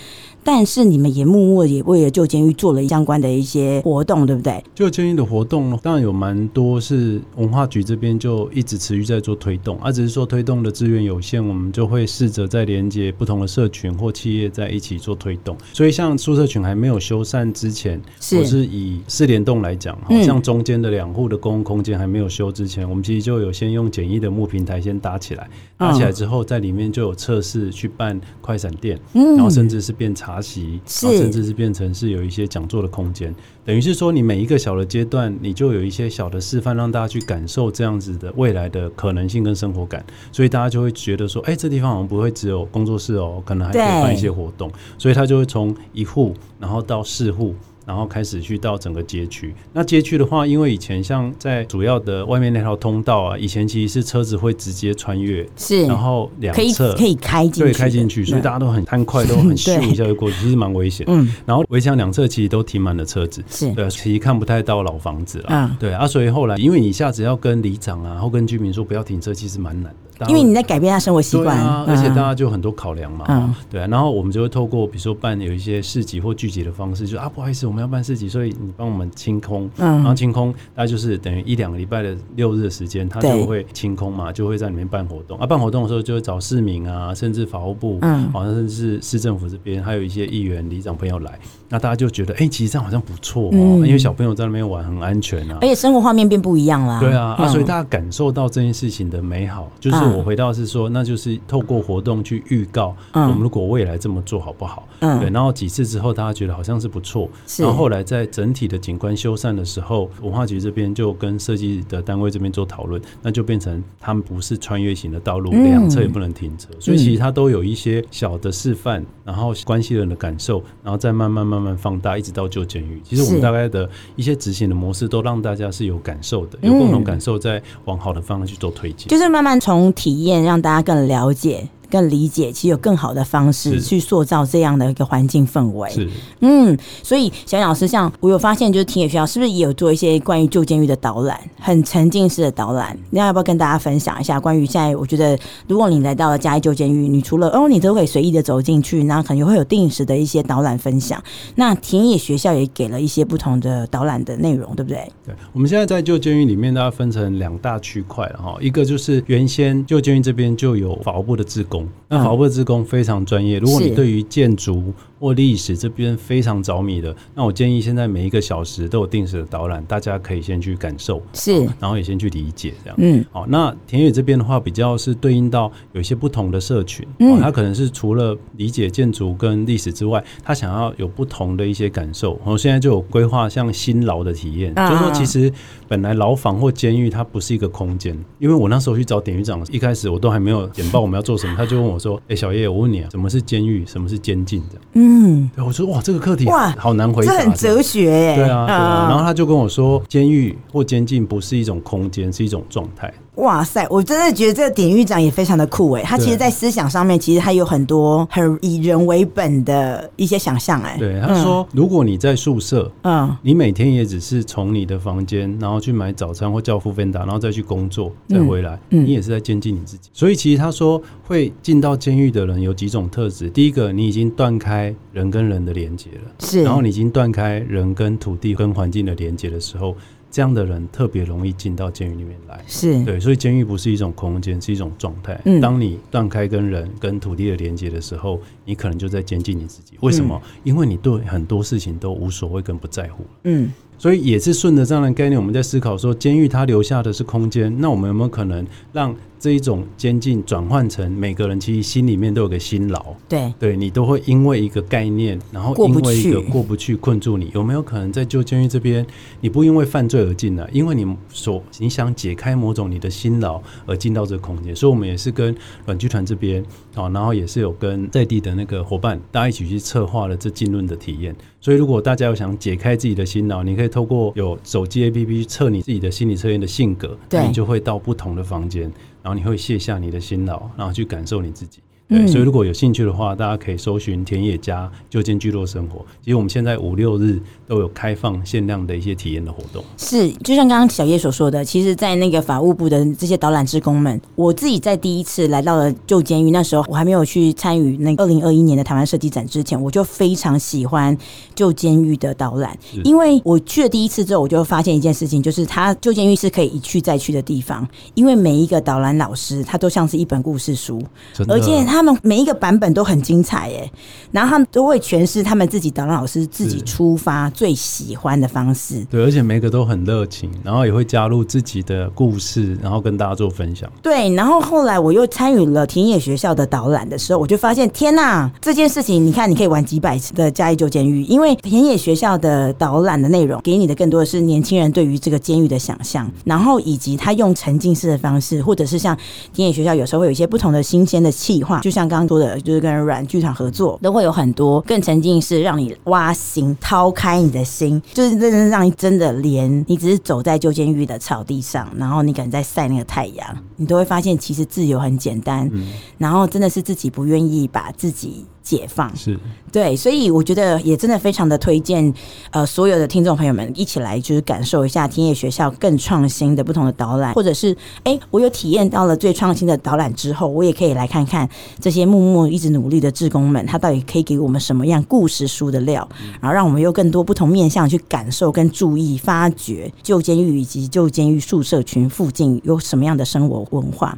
[0.44, 4.62] 但是你们也默默也为了旧监狱做了相关的一些活动，对不对？
[4.74, 15.56] 旧监狱的活动当然有蛮多，是文化局这边就一直持续在做推动，而、啊、只是说推动的资源有限，我们就会试着在连接不同的社群或企业在一起做推动。
[15.72, 47.54] 所以像宿舍群还没有修缮之前，是我是以四联动来讲，好像中间的两户的公共空间还没有修之前，嗯、我们其实就有先用简易的木平台先搭起来，搭起来之后在里面就有测试去办快闪店，嗯，然后甚至是变茶席，然后甚至是变成是有一些讲座的空间，等于是说你每一个小的阶段，你就有一些小的示范，让大家去感受这样子的未来的可能性跟生活感，所以大家就会觉得说，哎，这地方好像不会只有工作室哦，可能还可以办一些活动，所以他就会从一户然后到四户。
[47.86, 49.54] 然后开始去到整个街区。
[49.72, 61.04] 那街区的话，因为以前像在主要的外面那条通道啊，以前其实是车子会直接穿越，是，然后两侧可以开进，对，开进去，所以大家都很贪快，都很 咻一下就过去，其实蛮危险。
[61.08, 65.46] 嗯，然后围墙两侧其实都停满了车子，是对，其实看不太到老房子了。
[65.50, 70.26] 嗯，对啊，所以后来因为你一下子要跟里长啊，或跟居民说不要停车，其实蛮难的。
[70.28, 85.38] 因为你在改变他生活习惯，啊，而且大家就很多考量嘛，嗯，对啊，然后我们就会透过比如说办有一些市集或聚集的方式，就啊不好意思，我们要办市集，所以你帮我们清空，嗯，然后清空，大概就是等于一两个礼拜的六日的时间，他就会清空嘛，就会在里面办活动。
[85.38, 91.38] 啊，办活动的时候就会找市民啊，甚至法务部，嗯，好像甚至是市政府这边还有一些议员、里长朋友来，
[91.70, 100.82] 那大家就觉得哎，欸，其实这样好像不错哦，嗯，因为小朋友在那边玩很安全啊，而且生活画面变不一样了，对啊，啊，所以大家感受到这件事情的美好，就是我回到是说。
[100.92, 104.86] 那就是透过活动去预告，我们如果未来这么做好不好？
[104.98, 105.30] 嗯，对。
[105.30, 107.30] 然后几次之后，大家觉得好像是不错，
[107.62, 123.00] 然后后来在整体的景观修缮的时候，文化局这边就跟设计的单位这边做讨论，那就变成他们不是穿越型的道路，两侧也不能停车，嗯、所以其实它都有一些小的示范，然后关系人的感受，然后再慢慢慢慢放大，一直到旧监狱。
[123.04, 131.68] 其实我们大概的一些执行的模式，都让大家是有感受的，有共同感受，在往好的方向去做推进，就是慢慢从体验让大家更了解。
[131.92, 135.90] 更理解，其实有更好的方式去塑造这样的一个环境氛围。
[135.90, 136.08] 是，
[136.40, 142.96] 嗯，所以小叶老师，像我有发现，就是田野学校是不是也有做一些关于旧监狱的导览，很沉浸式的导览？
[143.10, 144.40] 那要不要跟大家分享一下？
[144.40, 145.38] 关于现在，我觉得
[145.68, 151.22] 如果你来到了嘉义旧监狱，你除了哦，你都可以随意的走进去，那可能会有定时的一些导览分享。
[151.56, 155.06] 那田野学校也给了一些不同的导览的内容，对不对？
[155.26, 158.56] 对，我们现在在旧监狱里面，大家分成两大区块了哈。
[158.60, 163.58] 一个就是原先旧监狱这边就有法务部的自工，那法务部的志工非常专业。
[163.58, 172.96] 如果你对于建筑或历史这边非常着迷的，那我建议现在每一个小时都有定时的导览，大家可以先去感受，是，然后也先去理解这样。
[172.98, 182.38] 嗯，好，那田野这边的话，比较是对应到有一些不同的社群，嗯，他可能是除了理解建筑跟历史之外，他想要有不同的一些感受。
[182.44, 185.52] 我现在就有规划像新牢的体验，就是说其实
[185.92, 193.84] 本来牢房或监狱它不是一个空间，因为我那时候去找典狱长，一开始我都还没有简报我们要做什么，他就问我说：“哎，小叶，我问你啊，什么是监狱？
[193.84, 195.50] 什么是监禁？”这样，嗯。
[195.58, 198.36] 我说哇，这个课题哇，好难回答，这很哲学耶。
[198.36, 198.66] 对啊。
[199.10, 203.12] 然后他就跟我说，监狱或监禁不是一种空间，是一种状态。
[203.36, 210.98] 哇塞，我真的觉得这个典狱长也非常的酷哎，他其实，在思想上面，其实他有很多很以人为本的一些想象哎。
[210.98, 220.10] 对，他说，如果你在宿舍，嗯，你每天也只是从你的房间，然后去买早餐或叫 foodpanda，然后再去工作，再回来，你也是在监禁你自己。
[220.12, 229.96] 所以，其实他说会进到监狱的人有几种特质，第一个，你已经断开人跟人的连接了，是，然后你已经断开人跟土地跟环境的连接的时候。
[230.32, 235.38] 这样的人特别容易进到监狱里面来，是对，所以监狱不是一种空间，是一种状态。
[235.44, 239.98] 嗯，当你断开跟人、跟土地的连接的时候，你可能就在监禁你自己。
[240.00, 240.40] 为什么？
[240.42, 243.26] 嗯，因为你对很多事情都无所谓跟不在乎。
[243.44, 243.70] 嗯。
[243.98, 253.04] 所以也是顺着这样的概念，我们在思考说，监狱它留下的是空间，那我们有没有可能让这一种监禁转换成每个人其实心里面都有个心牢？
[253.28, 259.04] 对，对你都会因为一个概念，然后因为一个过不去困住你，有没有可能在旧监狱这边，
[259.40, 264.76] 你不因为犯罪而进来，因为你所你想解开某种你的心牢而进到这个空间？
[264.76, 265.52] 所以，我们也是跟
[265.86, 266.64] 阮剧团这边
[266.94, 271.34] 啊，然后也是有跟在地的那个伙伴，大家一起去策划了这浸润的体验。
[271.60, 278.90] 所以，如果大家有想解开自己的心牢，你可以透过有手机 APP 测你自己的心理测验的性格，对，你就会到不同的房间，
[279.22, 281.80] 然后你会卸下你的辛劳，然后去感受你自己。
[282.12, 286.04] 对，所以如果有兴趣的话，大家可以搜寻田野家旧监聚落生活。
[286.22, 289.82] 其实我们现在五六日都有开放限量的一些体验的活动。
[289.96, 301.16] 是，就像刚刚小叶所说的，其实，在那个法务部的这些导览职工们，我自己在第一次来到了旧监狱，那时候我还没有去参与那二零二一年的台湾设计展之前，我就非常喜欢
[301.54, 311.02] 旧监狱的导览，因为我去了第一次之后，我就发现一件事情，就是它旧监狱是可以一去再去的地方，因为每一个导览老师他都像是一本故事书，
[311.48, 312.01] 而且他。
[312.02, 313.88] 他们每一个版本都很精彩耶，
[314.32, 319.04] 然后他们都会诠释他们自己导览老师自己出发最喜欢的方式。
[319.08, 323.88] 对，而且每个都很热情，然后也会加入自己的故事，然后跟大家做分享。
[324.02, 339.16] 对，然后后来我又参与了田野学校的导览的时候，我就发现天呐，这件事情你看，你可以玩几百次的嘉义旧监狱，因为田野学校的导览的内容给你的更多的是年轻人对于这个监狱的想象，然后以及他用沉浸式的方式，或者是像
[339.52, 358.46] 田野学校有时候会有一些不同的新鲜的企划，就像刚刚说的，就是跟软剧场合作，都会有很多更沉浸式，让你挖心、掏开你的心，就是真的让你真的连你只是走在旧监狱的草地上，然后你可能在晒那个太阳，你都会发现其实自由很简单，嗯、然后真的是自己不愿意把自己。
[358.62, 359.14] 解放。
[359.16, 359.38] 是。
[359.70, 362.12] 对，所以我觉得也真的非常的推荐，
[362.50, 367.72] 呃，所有的听众朋友们一起来就是感受一下田野学校更创新的不同的导览，或者是
[368.04, 371.48] 哎、欸，我有体验到了最创新的导览之后，我也可以来看看
[371.80, 376.06] 这些默默一直努力的志工们，他到底可以给我们什么样故事书的料，
[376.40, 384.16] 然后让我们有更多不同面向去感受跟注意发掘旧监狱以及旧监狱宿舍群附近有什么样的生活文化。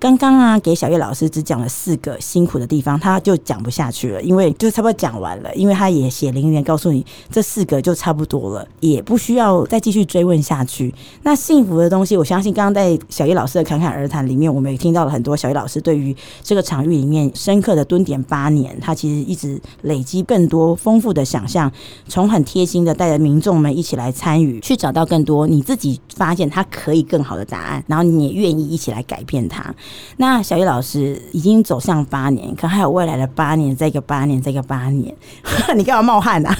[0.00, 10.94] 刚刚啊，给小叶老师只讲了四个辛苦的地方，他就讲不下去了，因为就差不多讲完了，因为他也血淋淋告诉你这四个就差不多了，也不需要再继续追问下去。
[11.22, 21.70] 那幸福的东西，我相信刚刚在小叶老师的侃侃而谈里面，我们也听到了很多小叶老师对于这个场域里面深刻的蹲点八年，他其实一直累积更多丰富的想象，
[22.08, 29.74] 从很贴心的带着民众们一起来参与，去找到更多你自己发现他可以更好的答案，然后你也愿意一起来改变它。
[30.16, 35.14] 那小叶老师已经走向八年，可还有未来的八年，再一个八年，再一个八年，
[35.76, 36.56] 你干嘛冒汗啊？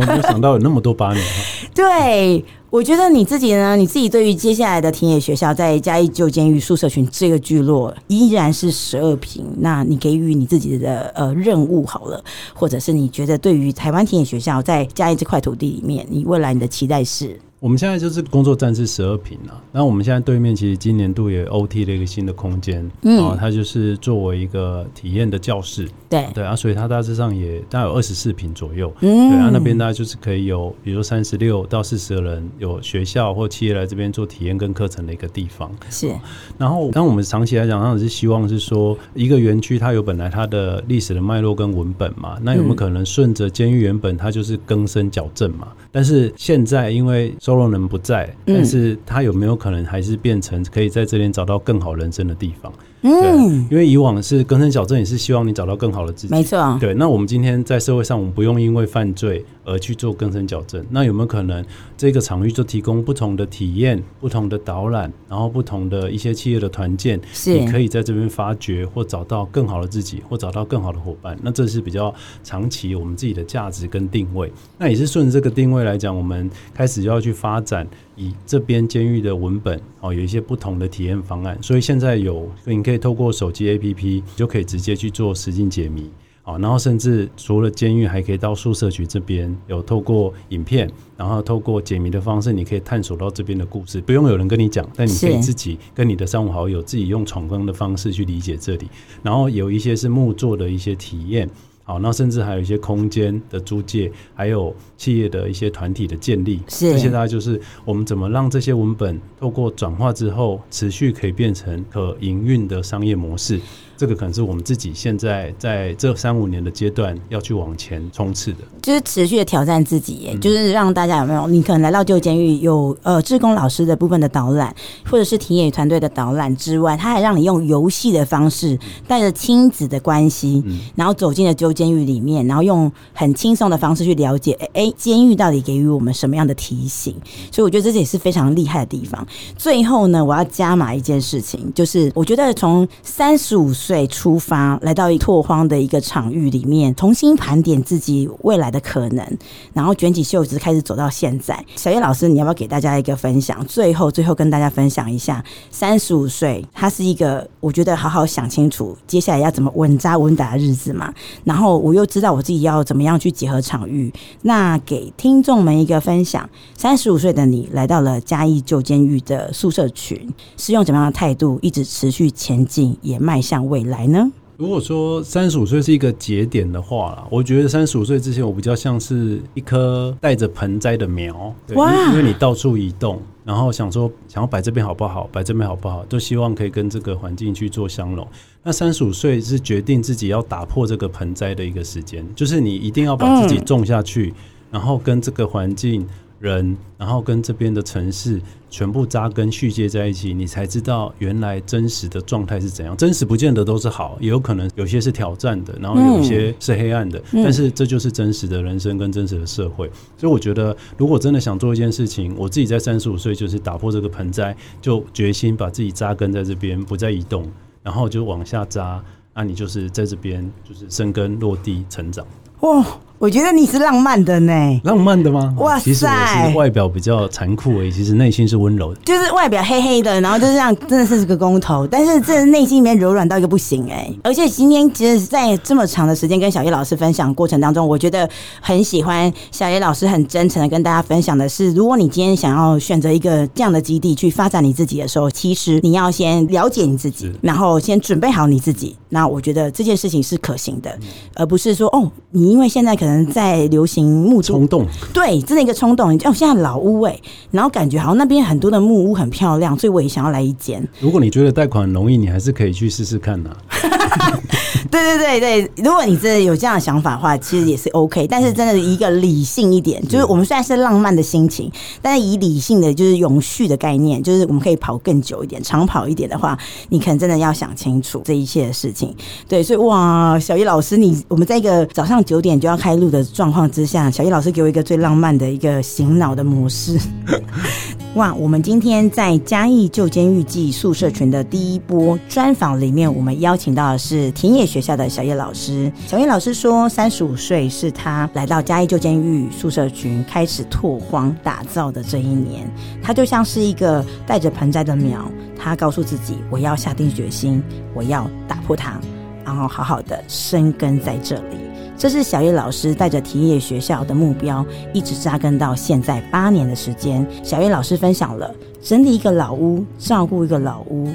[0.00, 1.24] 我没有想到有那么多八年。
[1.74, 17.40] 对，我觉得你自己呢，你自己对于接下来的田野学校在嘉义旧监狱宿舍群这个聚落依然是十二平，那你给予你自己的呃任务好了，或者是你觉得对于台湾田野学校在嘉义这块土地里面，你未来你的期待是？
[17.60, 26.24] 我们现在就是工作站是十二平啊，那我们现在对面其实今年度也 OT 了一个新的空间，嗯，啊，它就是作为一个体验的教室，对。
[26.32, 36.14] 对啊，所以它大致上也大概有二十四平左右，嗯，对啊，那边大概就是可以有，比如说三十六到四十个人，有学校或企业来这边做体验跟课程的一个地方，是。
[36.56, 45.66] 然后，当我们长期来讲，当然是希望是说，一个园区它有本来它的历史的脉络跟文本嘛，那有没有可能顺着监狱原本它就是更生矫正嘛？
[45.90, 52.70] 但是现在因为收容人不在，但是他有没有可能还是变成可以在这边找到更好人生的地方？
[53.02, 56.34] 嗯，因为以往是更生矫正，也是希望你找到更好的自己。
[56.34, 56.92] 没错，对。
[56.94, 60.84] 那我们今天在社会上，我们不用因为犯罪而去做更生矫正。
[60.90, 61.64] 那有没有可能
[61.96, 71.38] 这个场域就提供不同的体验、不同的导览，然后不同的一些企业的团建，你可以在这边发掘或找到更好的自己，或找到更好的伙伴。
[71.40, 74.52] 那这是比较长期我们自己的价值跟定位。
[74.76, 77.86] 那也是顺着这个定位来讲，我们开始就要去发展。
[78.18, 86.10] 以这边监狱的文本哦，有一些不同的体验方案，所以现在有你可以透过手机 APP 就可以直接去做实境解谜。
[86.42, 98.88] 啊，然后甚至除了监狱，还可以到宿舍区这边有透过影片，然后透过解谜的方式，你可以探索到这边的故事，不用有人跟你讲，但你可以自己跟你的三五好友自己用闯关的方式去理解这里，
[99.22, 101.46] 然后有一些是木作的一些体验。
[101.88, 113.58] 好，那甚至还有一些空间的租借，还有企业的一些团体的建立，是这些大概就是我们怎么让这些文本透过转化之后，持续可以变成可营运的商业模式。
[113.98, 121.48] 这个可能是我们自己现在在这三五年的阶段要去往前冲刺的，就是持续的挑战自己，嗯、就是让大家有没有？
[121.48, 124.72] 你可能来到旧监狱有呃志工老师的部分的导览，
[125.04, 128.78] 或者是田野团队的导览之外，他还让你用游戏的方式，
[129.08, 137.12] 带着亲子的关系，嗯、然后走进了旧监狱里面，然后用很轻松的方式去了解，哎，监狱到底给予我们什么样的提醒？
[137.50, 139.26] 所以我觉得这也是非常厉害的地方。
[139.56, 143.87] 最后呢，我要加码一件事情，就是我觉得从三十五岁。
[143.88, 149.38] 岁出发，来到一拓荒的一个场域里面，重新盘点自己未来的可能，
[149.72, 151.64] 然后卷起袖子开始走到现在。
[151.74, 153.64] 小叶老师，你要不要给大家一个分享？
[153.64, 161.10] 最后，最后跟大家分享一下，三十五岁，他是一个我觉得好好想清楚接下来要怎么稳扎稳打的日子嘛。
[161.44, 164.12] 然后我又知道我自己要怎么样去结合场域，
[164.42, 170.28] 那给听众们一个分享：三十五岁的你来到了嘉义旧监狱的宿舍群，
[170.58, 174.30] 是用怎么样的态度一直持续前进，也迈向未来呢？
[174.56, 181.76] 如果说三十五岁是一个节点的话啦，我觉得三十五岁之前，我比较像是一棵带着盆栽的苗，对，
[182.10, 188.26] 因为你到处移动，然后想说想要摆这边好不好，摆这边好不好，都希望可以跟这个环境去做相融。
[188.64, 194.34] 那三十五岁是决定自己要打破这个盆栽的一个时间，就是你一定要把自己种下去，
[194.72, 196.04] 然后跟这个环境。
[196.40, 202.96] 人，然后跟这边的城市全部扎根续接在一起，你才知道原来真实的状态是怎样。
[202.96, 207.18] 真实不见得都是好，也有可能有些是挑战的，然后有些是黑暗的。
[207.32, 209.90] 嗯、但是这就是真实的人生跟真实的社会。
[210.16, 217.50] 所以我觉得，如果真的想做一件事情，我自己在三十五岁就是打破这个盆栽，就决心把自己扎根在这边，不再移动，
[217.82, 219.02] 然后就往下扎。
[219.34, 222.26] 那你就是在这边就是生根落地成长。
[222.60, 222.84] 哇！
[223.20, 225.52] 我觉得你是浪漫的呢，浪漫的吗？
[225.58, 225.84] 哇塞！
[225.86, 229.00] 其实我是外表比较残酷而已，其实内心是温柔的。
[229.04, 234.08] 就是外表黑黑的，然后就是这样，真的是个工头，但是这内心里面柔软到一个不行哎。
[234.22, 238.28] 而且今天其实，在这么长的时间跟小叶老师分享过程当中，我觉得
[238.60, 248.96] 很喜欢小叶老师很真诚的跟大家分享的是，如果你今天想要选择一个这样的基地去发展你自己的时候，其实你要先了解你自己，然后先准备好你自己。
[249.08, 250.96] 那我觉得这件事情是可行的，
[251.34, 256.10] 而不是说哦，你因为现在可在流行木冲动，对，真的一个冲动。
[256.24, 257.18] 哦，现在老屋哎，
[257.50, 260.86] 然后感觉好像那边很多的木屋很漂亮，所以我也想要来一间。
[261.00, 264.40] 如果你觉得贷款容易，你还是可以去试试看呐、啊。
[264.90, 268.26] 对对对对，如果你真的有这样的想法的话，其实也是 OK。
[268.26, 271.70] 但是真的一个理性一点，就是我们虽然是浪漫的心情，
[272.02, 276.58] 但是以理性的就是永续的概念，就是我们可以跑更久一点、长跑一点的话，
[276.88, 279.14] 你可能真的要想清楚这一切的事情。
[279.46, 286.98] 对，所以哇，小叶老师，你我们在一个早上九点就要开录的状况之下，小叶老师给我一个最浪漫的一个醒脑的模式。
[288.18, 295.90] 哇，我们今天在嘉义旧监狱暨宿舍群的第一波专访里面，我们邀请到的是田野学校的小叶老师。
[296.04, 302.68] 小叶老师说，三十五岁是他来到嘉义旧监狱宿舍群开始拓荒打造的这一年。
[303.00, 307.62] 他就像是一个带着盆栽的苗，他告诉自己，我要下定决心，
[307.94, 309.00] 我要打破它，
[309.44, 311.67] 然后好好的生根在这里。
[311.98, 317.26] 这是小叶老师带着田野学校的目标，一直扎根到现在八年的时间。
[317.42, 321.08] 小叶老师分享了整理一个老屋、照顾一个老屋，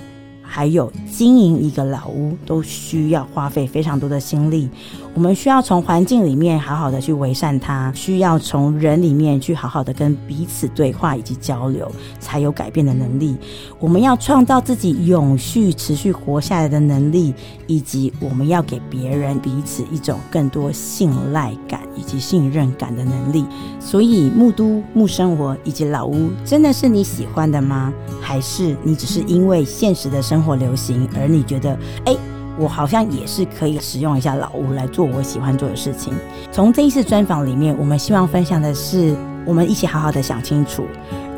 [0.54, 4.70] 还有经营一个老屋，都需要花费非常多的心力。
[5.16, 13.36] 我们需要从环境里面好好的去为善它，需要从人里面去好好的跟彼此对话以及交流，才有改变的能力。
[13.80, 17.34] 我们要创造自己永续持续活下来的能力，
[17.66, 23.44] 以及我们要给别人彼此一种更多信赖感以及信任感的能力。
[23.80, 27.92] 所以，木都、木生活以及老屋，真的是你喜欢的吗？
[28.22, 32.16] 还是你只是因为现实的生流行，而你觉得，哎？
[32.56, 36.14] 我好像也是可以使用一下老屋来做我喜欢做的事情。
[36.52, 40.84] 从这一次专访里面，我们希望分享的是，我们一起好好的想清楚，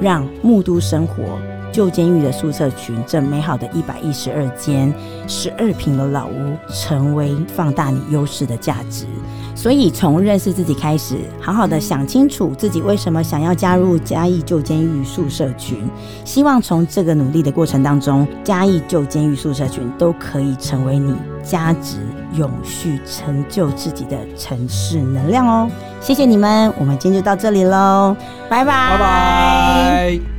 [0.02, 1.40] 让木都生活
[1.76, 4.94] 旧监狱的宿舍群这美好的一百一十二间
[5.28, 9.06] 十二平的老屋，成为放大你优势的价值。
[9.54, 15.86] 所以，从认识自己开始，好好的想清楚自己为什么想要加入嘉义旧监狱宿舍群。
[16.24, 21.14] 希望从这个努力的过程当中，嘉义旧监狱宿舍群都可以成为你
[21.44, 21.98] 价值
[22.36, 25.70] 永续、成就自己的城市能量哦。
[26.00, 28.16] 谢谢你们，我们今天就到这里喽，
[28.50, 30.35] 拜拜，拜拜。